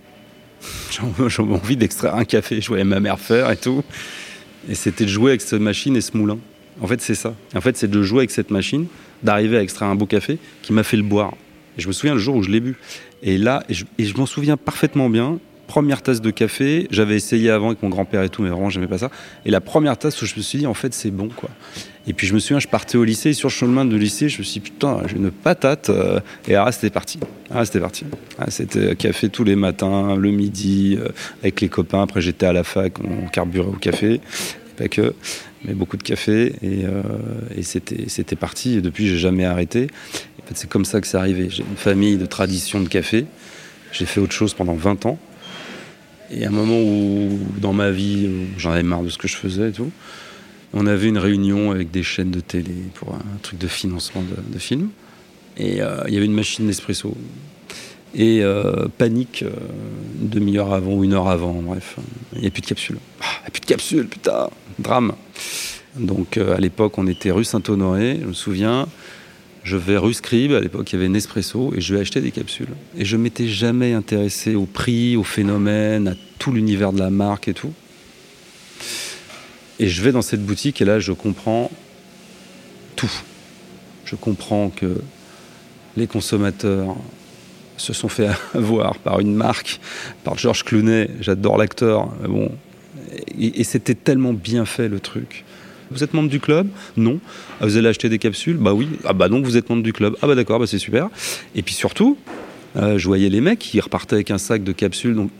J'avais 0.91 1.55
envie 1.55 1.77
d'extraire 1.77 2.15
un 2.15 2.25
café, 2.25 2.61
je 2.61 2.69
voyais 2.69 2.85
ma 2.85 3.01
mère 3.01 3.19
faire 3.21 3.51
et 3.51 3.57
tout. 3.57 3.83
Et 4.69 4.75
c'était 4.75 5.05
de 5.05 5.11
jouer 5.11 5.33
avec 5.33 5.43
cette 5.43 5.61
machine 5.61 5.97
et 5.97 6.01
ce 6.01 6.17
moulin. 6.17 6.39
En 6.81 6.87
fait, 6.87 7.01
c'est 7.01 7.15
ça. 7.15 7.35
En 7.55 7.61
fait, 7.61 7.77
c'est 7.77 7.91
de 7.91 8.03
jouer 8.03 8.21
avec 8.21 8.31
cette 8.31 8.51
machine, 8.51 8.87
d'arriver 9.23 9.59
à 9.59 9.63
extraire 9.63 9.89
un 9.89 9.95
beau 9.95 10.07
café 10.07 10.39
qui 10.63 10.73
m'a 10.73 10.83
fait 10.83 10.97
le 10.97 11.03
boire. 11.03 11.35
Et 11.77 11.81
je 11.81 11.89
me 11.89 11.93
souviens 11.93 12.15
le 12.15 12.21
jour 12.21 12.37
où 12.37 12.43
je 12.43 12.51
l'ai 12.51 12.61
bu. 12.61 12.77
Et 13.23 13.39
là, 13.39 13.63
et 13.69 14.05
je 14.05 14.17
m'en 14.17 14.27
souviens 14.27 14.57
parfaitement 14.57 15.09
bien 15.11 15.39
première 15.67 16.03
tasse 16.03 16.21
de 16.21 16.31
café, 16.31 16.87
j'avais 16.91 17.17
essayé 17.17 17.51
avant 17.51 17.69
avec 17.69 17.83
mon 17.83 17.89
grand-père 17.89 18.23
et 18.23 18.29
tout, 18.29 18.43
mais 18.43 18.51
vraiment 18.51 18.71
j'aimais 18.71 18.87
pas 18.87 18.99
ça. 18.99 19.11
Et 19.45 19.51
la 19.51 19.61
première 19.61 19.99
tasse 19.99 20.21
où 20.23 20.27
je 20.27 20.35
me 20.37 20.43
suis 20.43 20.61
dit 20.61 20.67
en 20.67 20.75
fait 20.75 20.95
c'est 20.95 21.11
bon 21.11 21.29
quoi. 21.29 21.51
Et 22.09 22.13
puis 22.13 22.27
je 22.27 22.35
me 22.35 22.39
souviens, 22.39 22.61
je 22.61 22.69
partais 22.69 22.97
au 22.97 23.05
lycée 23.05 23.31
et 23.31 23.33
sur 23.33 23.49
le 23.49 23.53
chemin 23.53 23.85
de 23.85 23.97
lycée, 23.97 24.29
je 24.29 24.39
me 24.39 24.45
suis 24.45 24.61
dit 24.61 24.71
putain, 24.71 25.03
j'ai 25.09 25.17
une 25.17 25.31
patate. 25.31 25.91
Euh, 25.91 26.21
et 26.47 26.55
ah 26.55 26.71
c'était 26.71 26.91
parti. 26.91 27.19
Ah 27.51 27.65
c'était 27.65 27.81
parti. 27.81 28.05
Ah, 28.39 28.51
c'était 28.51 28.95
café 28.95 29.29
tous 29.29 29.45
les 29.45 29.57
matins, 29.57 30.15
le 30.15 30.31
midi, 30.31 30.97
euh, 31.01 31.09
avec 31.41 31.61
les 31.61 31.69
copains. 31.69 32.03
Après 32.03 32.21
j'étais 32.21 32.47
à 32.47 32.53
la 32.53 32.63
fac, 32.63 32.95
on 33.01 33.27
carburait 33.27 33.67
au 33.67 33.73
café, 33.73 34.21
pas 34.77 34.89
que, 34.89 35.15
mais 35.65 35.75
beaucoup 35.75 35.97
de 35.97 36.05
café. 36.05 36.55
Et, 36.63 36.85
euh, 36.85 37.03
c'était 37.63 38.37
parti. 38.37 38.77
Et 38.77 38.81
depuis 38.81 39.09
j'ai 39.09 39.19
jamais 39.19 39.45
arrêté. 39.45 39.89
En 40.43 40.47
fait, 40.47 40.55
c'est 40.55 40.71
comme 40.71 40.85
ça 40.85 41.01
que 41.01 41.09
c'est 41.09 41.17
arrivé. 41.17 41.49
J'ai 41.51 41.65
une 41.69 41.77
famille 41.77 42.19
de 42.19 42.27
tradition 42.27 42.81
de 42.81 42.89
café. 42.89 43.27
J'ai 43.91 44.07
fait 44.07 44.21
autre 44.21 44.33
chose 44.33 44.55
pendant 44.55 44.75
20 44.75 45.07
ans. 45.07 45.19
Et 46.31 46.45
à 46.45 46.49
un 46.49 46.53
moment 46.53 46.81
où, 46.81 47.39
dans 47.59 47.73
ma 47.73 47.91
vie, 47.91 48.29
j'en 48.59 48.73
avais 48.73 48.83
marre 48.83 49.03
de 49.03 49.09
ce 49.09 49.19
que 49.19 49.29
je 49.29 49.37
faisais 49.37 49.69
et 49.69 49.73
tout, 49.73 49.91
on 50.73 50.87
avait 50.87 51.09
une 51.09 51.19
réunion 51.19 51.71
avec 51.71 51.91
des 51.91 52.03
chaînes 52.03 52.31
de 52.31 52.41
télé 52.41 52.75
pour 52.95 53.15
un 53.15 53.39
truc 53.43 53.59
de 53.59 53.69
financement 53.69 54.23
de, 54.23 54.59
films. 54.59 54.91
Et 55.57 55.81
euh, 55.81 56.05
il 56.09 56.15
y 56.15 56.17
avait 56.17 56.27
une 56.27 56.35
machine 56.35 56.67
d'espresso. 56.67 57.17
Et 58.15 58.43
euh, 58.43 58.87
panique, 58.99 59.43
euh, 59.43 59.51
une 60.21 60.29
demi-heure 60.29 60.73
avant 60.73 60.95
ou 60.95 61.05
une 61.05 61.13
heure 61.13 61.29
avant, 61.29 61.55
bref, 61.55 61.97
il 62.35 62.41
n'y 62.41 62.47
a 62.47 62.51
plus 62.51 62.63
de 62.63 62.67
capsule. 62.67 62.99
Ah, 63.21 63.25
il 63.39 63.43
n'y 63.43 63.47
a 63.47 63.51
plus 63.51 63.61
de 63.61 63.67
capsule, 63.67 64.07
putain, 64.09 64.51
drame. 64.79 65.15
Donc 65.97 66.37
à 66.37 66.59
l'époque, 66.59 66.99
on 66.99 67.07
était 67.07 67.31
rue 67.31 67.45
Saint-Honoré, 67.45 68.19
je 68.21 68.27
me 68.27 68.35
souviens. 68.35 68.87
Je 69.67 69.77
vais 69.77 69.97
rue 69.97 70.15
Scribe, 70.15 70.53
à 70.53 70.61
l'époque 70.61 70.93
il 70.93 70.95
y 70.95 70.99
avait 71.01 71.09
Nespresso, 71.09 71.75
et 71.77 71.81
je 71.81 71.93
vais 71.93 72.01
acheter 72.01 72.21
des 72.21 72.31
capsules. 72.31 72.69
Et 72.97 73.05
je 73.05 73.17
m'étais 73.17 73.49
jamais 73.49 73.95
intéressé 73.95 74.55
au 74.55 74.65
prix, 74.65 75.17
au 75.17 75.25
phénomène, 75.25 76.07
à 76.07 76.15
tout 76.39 76.53
l'univers 76.53 76.93
de 76.93 77.01
la 77.01 77.11
marque 77.11 77.49
et 77.49 77.53
tout. 77.53 77.73
Et 79.81 79.89
je 79.89 80.03
vais 80.03 80.13
dans 80.13 80.23
cette 80.23 80.47
boutique 80.47 80.81
et 80.81 80.85
là 80.85 81.01
je 81.01 81.11
comprends 81.11 81.73
tout. 82.95 83.11
Je 84.05 84.15
comprends 84.15 84.71
que 84.71 85.01
les 85.97 86.07
consommateurs 86.07 86.95
se 87.77 87.93
sont 87.93 88.09
fait 88.09 88.29
avoir 88.55 88.97
par 88.99 89.19
une 89.19 89.35
marque, 89.35 89.81
par 90.23 90.39
George 90.39 90.63
Clooney, 90.63 91.11
j'adore 91.21 91.59
l'acteur, 91.59 92.07
bon, 92.29 92.53
et 93.37 93.65
c'était 93.65 93.97
tellement 93.97 94.33
bien 94.33 94.65
fait 94.65 94.87
le 94.87 95.01
truc. 95.01 95.45
Vous 95.91 96.03
êtes 96.03 96.15
membre 96.15 96.29
du 96.29 96.41
club 96.41 96.69
Non. 96.97 97.21
Ah, 97.61 97.67
vous 97.67 97.77
allez 97.77 97.89
acheter 97.89 98.09
des 98.09 98.19
capsules 98.19 98.57
Bah 98.57 98.73
oui. 98.73 98.89
Ah 99.05 99.13
bah 99.13 99.29
donc 99.29 99.45
vous 99.45 99.57
êtes 99.57 99.69
membre 99.71 99.83
du 99.83 99.93
club. 99.93 100.17
Ah 100.23 100.27
bah 100.27 100.35
d'accord, 100.35 100.59
bah 100.59 100.67
c'est 100.67 100.79
super. 100.79 101.09
Et 101.55 101.63
puis 101.63 101.75
surtout, 101.75 102.17
euh, 102.77 102.99
je 102.99 103.07
voyais 103.07 103.29
les 103.29 103.41
mecs 103.41 103.59
qui 103.59 103.81
repartaient 103.81 104.15
avec 104.15 104.31
un 104.31 104.39
sac 104.39 104.65
de 104.65 104.73
capsules, 104.73 105.15
donc 105.15 105.31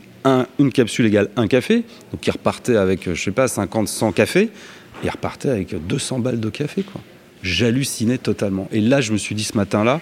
une 0.59 0.71
capsule 0.71 1.05
égale 1.05 1.29
un 1.35 1.47
café, 1.47 1.83
donc 2.11 2.25
ils 2.25 2.31
repartaient 2.31 2.75
avec, 2.75 3.13
je 3.13 3.21
sais 3.21 3.31
pas, 3.31 3.47
50, 3.47 3.87
100 3.87 4.11
cafés, 4.11 4.49
ils 5.03 5.09
repartaient 5.09 5.49
avec 5.49 5.75
200 5.87 6.19
balles 6.19 6.39
de 6.39 6.49
café, 6.49 6.83
quoi. 6.83 7.01
J'hallucinais 7.43 8.17
totalement. 8.17 8.67
Et 8.71 8.81
là, 8.81 8.99
je 8.99 9.13
me 9.13 9.17
suis 9.17 9.35
dit 9.35 9.43
ce 9.43 9.55
matin-là, 9.55 10.01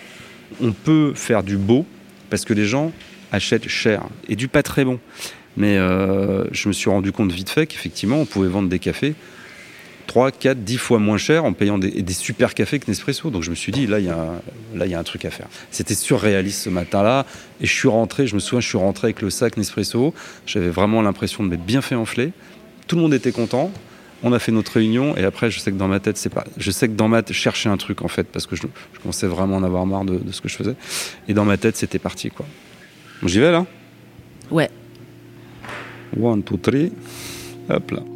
on 0.61 0.71
peut 0.71 1.13
faire 1.13 1.43
du 1.43 1.57
beau, 1.57 1.85
parce 2.29 2.45
que 2.45 2.53
les 2.53 2.65
gens 2.65 2.91
achètent 3.31 3.67
cher, 3.67 4.03
et 4.27 4.35
du 4.35 4.47
pas 4.47 4.63
très 4.63 4.85
bon. 4.85 4.99
Mais 5.57 5.77
euh, 5.77 6.45
je 6.51 6.67
me 6.67 6.73
suis 6.73 6.89
rendu 6.89 7.11
compte 7.11 7.31
vite 7.31 7.49
fait 7.49 7.67
qu'effectivement, 7.67 8.17
on 8.17 8.25
pouvait 8.25 8.49
vendre 8.49 8.69
des 8.69 8.79
cafés 8.79 9.13
3, 10.07 10.31
4, 10.31 10.63
10 10.63 10.77
fois 10.77 10.99
moins 10.99 11.17
cher 11.17 11.45
en 11.45 11.53
payant 11.53 11.77
des, 11.77 12.03
super 12.13 12.53
cafés 12.53 12.79
que 12.79 12.85
Nespresso. 12.87 13.29
Donc 13.29 13.43
je 13.43 13.49
me 13.49 13.55
suis 13.55 13.71
dit, 13.71 13.87
là, 13.87 13.99
il 13.99 14.05
y, 14.05 14.93
a, 14.93 14.99
un 14.99 15.03
truc 15.03 15.25
à 15.25 15.31
faire. 15.31 15.47
C'était 15.71 15.95
surréaliste 15.95 16.63
ce 16.63 16.69
matin-là. 16.69 17.25
Et 17.61 17.65
je 17.65 17.73
suis 17.73 17.87
rentré, 17.87 18.27
je 18.27 18.35
me 18.35 18.39
souviens, 18.39 18.59
je 18.59 18.67
suis 18.67 18.77
rentré 18.77 19.07
avec 19.07 19.21
le 19.21 19.29
sac 19.29 19.57
Nespresso. 19.57 20.13
J'avais 20.45 20.69
vraiment 20.69 21.01
l'impression 21.01 21.43
de 21.43 21.49
m'être 21.49 21.65
bien 21.65 21.81
fait 21.81 21.95
enfler. 21.95 22.31
Tout 22.87 22.95
le 22.95 23.01
monde 23.01 23.13
était 23.13 23.31
content. 23.31 23.71
On 24.23 24.33
a 24.33 24.39
fait 24.39 24.51
notre 24.51 24.71
réunion 24.71 25.15
et 25.17 25.23
après, 25.23 25.51
je 25.51 25.59
sais 25.59 25.71
que 25.71 25.77
dans 25.77 25.87
ma 25.87 25.99
tête, 25.99 26.17
c'est 26.17 26.29
pas. 26.29 26.45
Je 26.57 26.71
sais 26.71 26.87
que 26.87 26.93
dans 26.93 27.07
ma 27.07 27.21
tête, 27.21 27.35
je 27.35 27.39
cherchais 27.39 27.69
un 27.69 27.77
truc 27.77 28.01
en 28.01 28.07
fait 28.07 28.23
parce 28.23 28.47
que 28.47 28.55
je, 28.55 28.63
commençais 29.01 29.27
vraiment 29.27 29.57
à 29.57 29.59
en 29.59 29.63
avoir 29.63 29.85
marre 29.85 30.05
de, 30.05 30.19
ce 30.31 30.41
que 30.41 30.49
je 30.49 30.55
faisais. 30.55 30.75
Et 31.27 31.33
dans 31.33 31.45
ma 31.45 31.57
tête, 31.57 31.75
c'était 31.75 31.99
parti 31.99 32.29
quoi. 32.29 32.45
J'y 33.23 33.39
vais 33.39 33.51
là? 33.51 33.65
Ouais. 34.49 34.69
One, 36.19 36.43
two, 36.43 36.57
three. 36.57 36.91
Hop 37.69 37.91
là. 37.91 38.14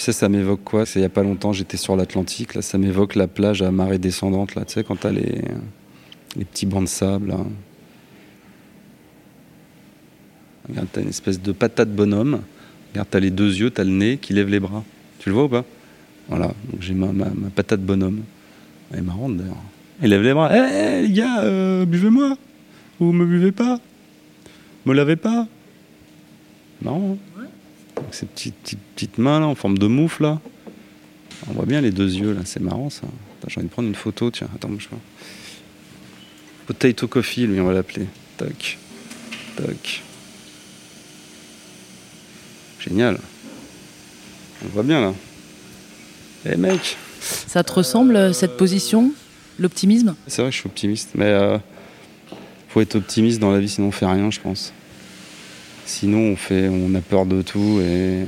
Tu 0.00 0.06
sais, 0.06 0.12
ça 0.12 0.30
m'évoque 0.30 0.64
quoi? 0.64 0.86
C'est 0.86 0.98
il 0.98 1.02
y 1.02 1.04
a 1.04 1.10
pas 1.10 1.22
longtemps, 1.22 1.52
j'étais 1.52 1.76
sur 1.76 1.94
l'Atlantique. 1.94 2.62
Ça 2.62 2.78
m'évoque 2.78 3.16
la 3.16 3.28
plage 3.28 3.60
à 3.60 3.70
marée 3.70 3.98
descendante. 3.98 4.54
Là, 4.54 4.64
tu 4.64 4.72
sais, 4.72 4.82
quand 4.82 4.96
t'as 4.96 5.10
les, 5.10 5.42
les 6.36 6.46
petits 6.46 6.64
bancs 6.64 6.84
de 6.84 6.88
sable. 6.88 7.28
Là. 7.28 7.36
Regarde, 10.66 10.88
t'as 10.90 11.02
une 11.02 11.10
espèce 11.10 11.38
de 11.42 11.52
patate 11.52 11.94
bonhomme. 11.94 12.40
Regarde, 12.92 13.08
t'as 13.10 13.20
les 13.20 13.30
deux 13.30 13.54
yeux, 13.54 13.70
t'as 13.70 13.84
le 13.84 13.90
nez 13.90 14.16
qui 14.16 14.32
lève 14.32 14.48
les 14.48 14.58
bras. 14.58 14.84
Tu 15.18 15.28
le 15.28 15.34
vois 15.34 15.44
ou 15.44 15.48
pas? 15.50 15.66
Voilà, 16.30 16.46
donc 16.46 16.80
j'ai 16.80 16.94
ma, 16.94 17.12
ma, 17.12 17.26
patate 17.54 17.82
bonhomme. 17.82 18.22
Elle 18.92 19.00
est 19.00 19.02
marrante 19.02 19.36
d'ailleurs. 19.36 19.62
Elle 20.00 20.08
lève 20.08 20.22
les 20.22 20.32
bras. 20.32 20.50
Hé, 20.50 20.60
hey, 20.60 21.08
les 21.08 21.12
gars, 21.12 21.42
euh, 21.42 21.84
buvez-moi 21.84 22.38
Ou 23.00 23.12
me 23.12 23.26
buvez 23.26 23.52
pas 23.52 23.78
Me 24.86 24.94
lavez 24.94 25.16
pas 25.16 25.46
Marrant. 26.80 27.18
Hein? 27.18 27.29
Ces 28.10 28.26
petites, 28.26 28.76
petites, 28.94 29.18
mains 29.18 29.40
là, 29.40 29.46
en 29.46 29.54
forme 29.54 29.78
de 29.78 29.86
moufle 29.86 30.24
là. 30.24 30.40
On 31.48 31.52
voit 31.52 31.66
bien 31.66 31.80
les 31.80 31.90
deux 31.90 32.12
yeux 32.12 32.32
là, 32.32 32.40
c'est 32.44 32.60
marrant 32.60 32.90
ça. 32.90 33.02
J'ai 33.46 33.58
envie 33.58 33.68
de 33.68 33.72
prendre 33.72 33.88
une 33.88 33.94
photo, 33.94 34.30
tiens, 34.30 34.48
attends, 34.54 34.70
je 34.78 34.88
vois. 34.88 34.98
Potato 36.66 37.08
Coffee, 37.08 37.46
lui, 37.46 37.60
on 37.60 37.64
va 37.64 37.72
l'appeler. 37.72 38.06
Tac, 38.36 38.78
tac. 39.56 40.02
Génial. 42.78 43.18
On 44.64 44.68
voit 44.68 44.82
bien 44.82 45.00
là. 45.00 45.14
Eh 46.46 46.56
mec, 46.56 46.96
Ça 47.20 47.64
te 47.64 47.72
ressemble, 47.72 48.34
cette 48.34 48.56
position 48.56 49.12
L'optimisme? 49.58 50.14
C'est 50.26 50.40
vrai 50.40 50.50
que 50.50 50.54
je 50.54 50.60
suis 50.60 50.68
optimiste, 50.68 51.10
mais 51.14 51.26
euh, 51.26 51.58
faut 52.70 52.80
être 52.80 52.94
optimiste 52.94 53.40
dans 53.40 53.52
la 53.52 53.60
vie, 53.60 53.68
sinon 53.68 53.88
on 53.88 53.92
fait 53.92 54.06
rien, 54.06 54.30
je 54.30 54.40
pense. 54.40 54.72
Sinon, 55.90 56.20
on, 56.20 56.36
fait, 56.36 56.68
on 56.68 56.94
a 56.94 57.00
peur 57.00 57.26
de 57.26 57.42
tout 57.42 57.80
et, 57.80 58.24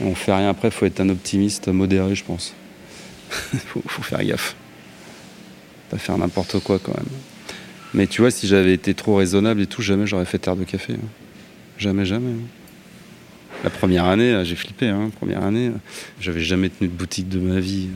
on 0.00 0.14
fait 0.14 0.32
rien. 0.32 0.50
Après, 0.50 0.68
il 0.68 0.70
faut 0.70 0.86
être 0.86 1.00
un 1.00 1.08
optimiste 1.08 1.66
modéré, 1.66 2.14
je 2.14 2.22
pense. 2.24 2.54
faut, 3.30 3.82
faut 3.84 4.02
faire 4.02 4.24
gaffe. 4.24 4.54
Pas 5.90 5.98
faire 5.98 6.16
n'importe 6.16 6.60
quoi 6.60 6.78
quand 6.78 6.96
même. 6.96 7.08
Mais 7.92 8.06
tu 8.06 8.20
vois, 8.20 8.30
si 8.30 8.46
j'avais 8.46 8.72
été 8.72 8.94
trop 8.94 9.16
raisonnable 9.16 9.62
et 9.62 9.66
tout, 9.66 9.82
jamais 9.82 10.06
j'aurais 10.06 10.26
fait 10.26 10.38
terre 10.38 10.54
de 10.54 10.62
café. 10.62 10.92
hein. 10.92 11.08
Jamais, 11.76 12.04
jamais. 12.04 12.30
hein. 12.30 12.46
La 13.64 13.70
première 13.70 14.04
année, 14.04 14.40
j'ai 14.44 14.54
flippé. 14.54 14.86
Hein. 14.86 15.10
Première 15.16 15.42
année, 15.42 15.72
j'avais 16.20 16.40
jamais 16.40 16.68
tenu 16.68 16.88
de 16.88 16.94
boutique 16.94 17.28
de 17.28 17.40
ma 17.40 17.58
vie. 17.58 17.88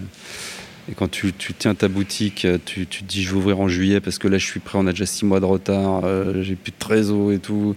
Et 0.90 0.94
quand 0.96 1.09
tu, 1.09 1.33
tiens 1.33 1.76
ta 1.76 1.87
boutique, 1.87 2.44
tu, 2.64 2.88
tu 2.88 3.05
te 3.05 3.09
dis 3.09 3.22
je 3.22 3.31
vais 3.31 3.37
ouvrir 3.37 3.61
en 3.61 3.68
juillet 3.68 4.00
parce 4.00 4.18
que 4.18 4.26
là 4.26 4.37
je 4.38 4.46
suis 4.46 4.59
prêt, 4.59 4.78
on 4.83 4.87
a 4.88 4.90
déjà 4.90 5.07
six 5.07 5.24
mois 5.24 5.38
de 5.38 5.44
retard, 5.44 6.00
euh, 6.02 6.42
j'ai 6.42 6.57
plus 6.57 6.72
de 6.72 6.76
trésor 6.76 7.31
et 7.31 7.38
tout. 7.38 7.76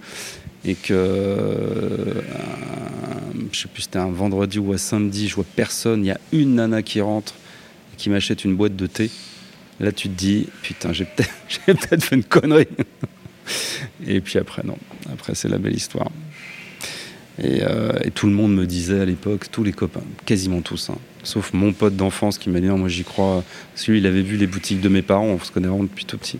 Et 0.68 0.74
que, 0.74 0.94
euh, 0.94 2.22
je 3.52 3.60
sais 3.60 3.68
plus, 3.68 3.84
c'était 3.84 4.00
un 4.00 4.10
vendredi 4.10 4.60
ou 4.60 4.74
un 4.74 4.78
samedi, 4.78 5.28
je 5.28 5.36
vois 5.36 5.46
personne, 5.56 6.04
il 6.04 6.08
y 6.08 6.12
a 6.12 6.20
une 6.32 6.56
nana 6.56 6.82
qui 6.82 7.02
rentre 7.02 7.36
et 7.94 7.98
qui 7.98 8.10
m'achète 8.10 8.44
une 8.46 8.56
boîte 8.56 8.76
de 8.76 8.88
thé. 8.88 9.12
Là 9.80 9.92
tu 9.92 10.08
te 10.08 10.14
dis 10.14 10.48
putain, 10.64 10.94
j'ai 10.94 11.06
peut-être 11.06 12.04
fait 12.04 12.16
une 12.16 12.24
connerie. 12.24 12.68
et 14.08 14.22
puis 14.22 14.40
après, 14.40 14.64
non. 14.64 14.78
Après, 15.12 15.36
c'est 15.36 15.50
la 15.50 15.58
belle 15.58 15.76
histoire. 15.76 16.10
Et, 17.38 17.64
euh, 17.64 17.92
tout 18.14 18.28
le 18.28 18.34
monde 18.34 18.56
me 18.56 18.66
disait 18.66 19.02
à 19.02 19.06
l'époque, 19.06 19.48
tous 19.52 19.64
les 19.64 19.74
copains, 19.74 20.04
quasiment 20.26 20.62
tous, 20.62 20.90
hein, 20.90 20.98
sauf 21.24 21.52
mon 21.54 21.74
pote 21.74 21.96
d'enfance 21.96 22.38
qui 22.38 22.50
m'a 22.50 22.62
dit, 22.62 22.68
Non, 22.68 22.78
moi 22.78 22.88
j'y 22.88 23.04
crois, 23.04 23.44
parce 23.74 23.86
que 23.86 23.92
lui 23.92 24.00
il 24.00 24.08
avait 24.08 24.22
vu 24.22 24.38
les 24.38 24.48
boutiques 24.48 24.80
de 24.80 24.90
mes 24.90 25.02
parents, 25.02 25.26
on 25.26 25.40
se 25.40 25.52
connaît 25.52 25.68
vraiment 25.68 25.84
depuis 25.84 26.06
tout 26.06 26.18
petit. 26.18 26.40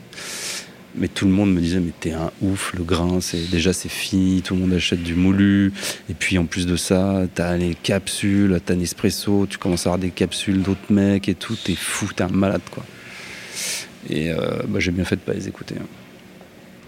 Mais 0.98 1.10
tout 1.10 1.26
le 1.26 1.32
monde 1.32 1.54
me 1.54 1.60
disait, 1.60 1.82
mais 1.82 1.92
t'es 2.00 2.14
un 2.14 2.32
ouf, 2.42 2.74
le 2.74 2.84
grain, 2.84 3.20
c'est 3.20 3.50
déjà 3.52 3.74
c'est 3.74 3.90
fini, 3.90 4.42
tout 4.42 4.54
le 4.54 4.62
monde 4.62 4.74
achète 4.74 5.04
du 5.04 5.14
moulu. 5.14 5.74
Et 6.10 6.14
puis 6.14 6.38
en 6.38 6.46
plus 6.46 6.66
de 6.66 6.78
ça, 6.78 7.24
t'as 7.34 7.58
les 7.58 7.76
capsules, 7.76 8.58
t'as 8.66 8.76
Nespresso, 8.76 9.46
tu 9.50 9.58
commences 9.58 9.86
à 9.86 9.90
avoir 9.90 10.00
des 10.00 10.12
capsules 10.12 10.62
d'autres 10.62 10.90
mecs 10.92 11.28
et 11.28 11.36
tout, 11.36 11.56
t'es 11.62 11.76
fou, 11.76 12.08
t'es 12.16 12.24
un 12.24 12.30
malade 12.30 12.62
quoi. 12.72 12.86
Et 14.10 14.32
euh, 14.32 14.38
bah, 14.70 14.80
j'ai 14.80 14.92
bien 14.92 15.04
fait 15.04 15.18
de 15.18 15.22
pas 15.22 15.34
les 15.34 15.48
écouter. 15.50 15.76
hein. 15.78 15.86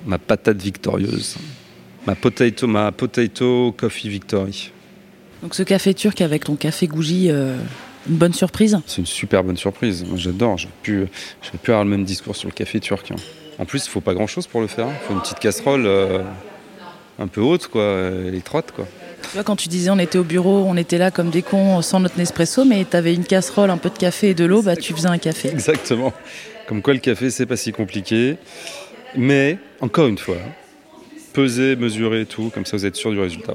Ma 0.05 0.17
patate 0.19 0.61
victorieuse. 0.61 1.35
Ma 2.05 2.15
potato, 2.15 2.65
ma 2.67 2.91
potato 2.93 3.73
coffee 3.75 4.07
victory. 4.07 4.71
Donc 5.43 5.53
ce 5.53 5.63
café 5.63 5.93
turc 5.93 6.21
avec 6.21 6.45
ton 6.45 6.55
café 6.55 6.87
Gouji, 6.87 7.29
euh, 7.29 7.57
une 8.07 8.15
bonne 8.15 8.33
surprise 8.33 8.79
C'est 8.85 8.99
une 8.99 9.05
super 9.05 9.43
bonne 9.43 9.57
surprise. 9.57 10.05
Moi, 10.07 10.17
J'adore. 10.17 10.57
J'aurais 10.57 10.73
pu, 10.81 11.05
pu 11.61 11.71
avoir 11.71 11.83
le 11.83 11.89
même 11.89 12.05
discours 12.05 12.35
sur 12.37 12.47
le 12.47 12.53
café 12.53 12.79
turc. 12.79 13.11
hein. 13.11 13.15
En 13.59 13.65
plus, 13.65 13.85
il 13.85 13.89
faut 13.89 14.01
pas 14.01 14.13
grand 14.13 14.27
chose 14.27 14.47
pour 14.47 14.61
le 14.61 14.67
faire. 14.67 14.87
Il 14.87 15.07
faut 15.07 15.13
une 15.13 15.21
petite 15.21 15.39
casserole 15.39 15.85
euh, 15.85 16.21
un 17.19 17.27
peu 17.27 17.41
haute, 17.41 17.67
quoi, 17.67 17.81
euh, 17.81 18.33
étroite, 18.33 18.71
quoi. 18.71 18.85
Tu 19.23 19.29
vois, 19.33 19.43
quand 19.43 19.55
tu 19.55 19.67
disais 19.67 19.89
on 19.89 19.97
était 19.97 20.19
au 20.19 20.23
bureau, 20.23 20.65
on 20.67 20.77
était 20.77 20.99
là 20.99 21.09
comme 21.09 21.31
des 21.31 21.41
cons 21.41 21.81
sans 21.81 21.99
notre 21.99 22.17
Nespresso, 22.17 22.63
mais 22.65 22.85
t'avais 22.85 23.13
une 23.13 23.25
casserole, 23.25 23.71
un 23.71 23.77
peu 23.77 23.89
de 23.89 23.97
café 23.97 24.29
et 24.29 24.33
de 24.35 24.45
l'eau, 24.45 24.61
bah 24.61 24.75
tu 24.75 24.93
faisais 24.93 25.07
un 25.07 25.17
café. 25.17 25.49
Exactement. 25.49 26.13
Comme 26.67 26.81
quoi, 26.81 26.93
le 26.93 26.99
café, 26.99 27.29
c'est 27.31 27.45
pas 27.45 27.57
si 27.57 27.71
compliqué. 27.71 28.37
Mais, 29.15 29.57
encore 29.81 30.07
une 30.07 30.17
fois, 30.17 30.37
peser, 31.33 31.75
mesurer 31.75 32.21
et 32.21 32.25
tout, 32.25 32.51
comme 32.53 32.65
ça, 32.65 32.77
vous 32.77 32.85
êtes 32.85 32.95
sûr 32.95 33.11
du 33.11 33.19
résultat. 33.19 33.53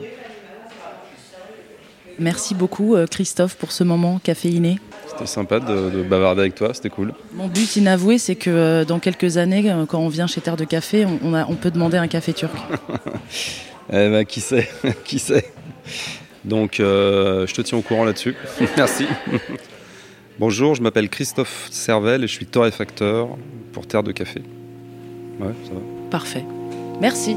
Merci 2.19 2.55
beaucoup 2.55 2.95
euh, 2.95 3.07
Christophe 3.07 3.57
pour 3.57 3.73
ce 3.73 3.85
moment 3.85 4.19
caféiné. 4.23 4.79
C'était 5.13 5.27
sympa 5.27 5.61
de, 5.61 5.91
de 5.91 6.03
bavarder 6.03 6.41
avec 6.43 6.55
toi, 6.55 6.73
c'était 6.73 6.89
cool. 6.89 7.13
Mon 7.35 7.47
but 7.49 7.77
inavoué, 7.77 8.17
c'est 8.19 8.35
que 8.35 8.49
euh, 8.51 8.85
dans 8.85 8.99
quelques 8.99 9.37
années, 9.37 9.71
euh, 9.71 9.85
quand 9.87 9.99
on 9.99 10.09
vient 10.09 10.27
chez 10.27 10.41
Terre 10.41 10.57
de 10.57 10.65
Café, 10.65 11.05
on, 11.05 11.19
on 11.23 11.35
a- 11.35 11.47
on 11.49 11.55
peut 11.55 11.71
demander 11.71 11.99
un 11.99 12.09
café 12.09 12.33
turc. 12.33 12.53
Eh 13.91 14.09
ben, 14.09 14.25
qui 14.25 14.41
sait, 14.41 14.69
qui 15.05 15.19
sait. 15.19 15.45
Donc, 16.45 16.79
euh, 16.81 17.47
je 17.47 17.53
te 17.55 17.61
tiens 17.63 17.77
au 17.77 17.83
courant 17.83 18.05
là-dessus. 18.05 18.35
Merci. 18.77 19.07
Bonjour, 20.39 20.75
je 20.77 20.83
m'appelle 20.83 21.09
Christophe 21.11 21.69
Servel 21.71 22.25
et 22.25 22.27
je 22.27 22.33
suis 22.33 22.47
torréfacteur 22.47 23.29
pour 23.73 23.87
Terre 23.87 24.03
de 24.05 24.13
Café. 24.13 24.41
Ouais, 25.41 25.53
ça 25.65 25.75
va. 25.75 25.81
Parfait. 26.11 26.45
Merci. 27.01 27.37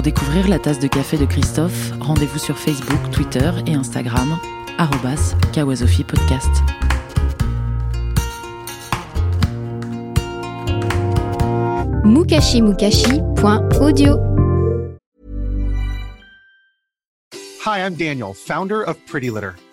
Pour 0.00 0.04
découvrir 0.06 0.48
la 0.48 0.58
tasse 0.58 0.78
de 0.78 0.86
café 0.86 1.18
de 1.18 1.26
Christophe, 1.26 1.92
rendez-vous 2.00 2.38
sur 2.38 2.56
Facebook, 2.56 3.10
Twitter 3.12 3.50
et 3.66 3.74
Instagram, 3.74 4.38
arrobas 4.78 5.34
Kawasofi 5.52 6.04
Podcast. 6.04 6.48
mukashimukashi.audio. 12.06 14.18
Hi, 17.66 17.84
I'm 17.84 17.94
Daniel, 17.94 18.32
founder 18.32 18.82
of 18.82 18.96
Pretty 19.06 19.28
Litter. 19.28 19.54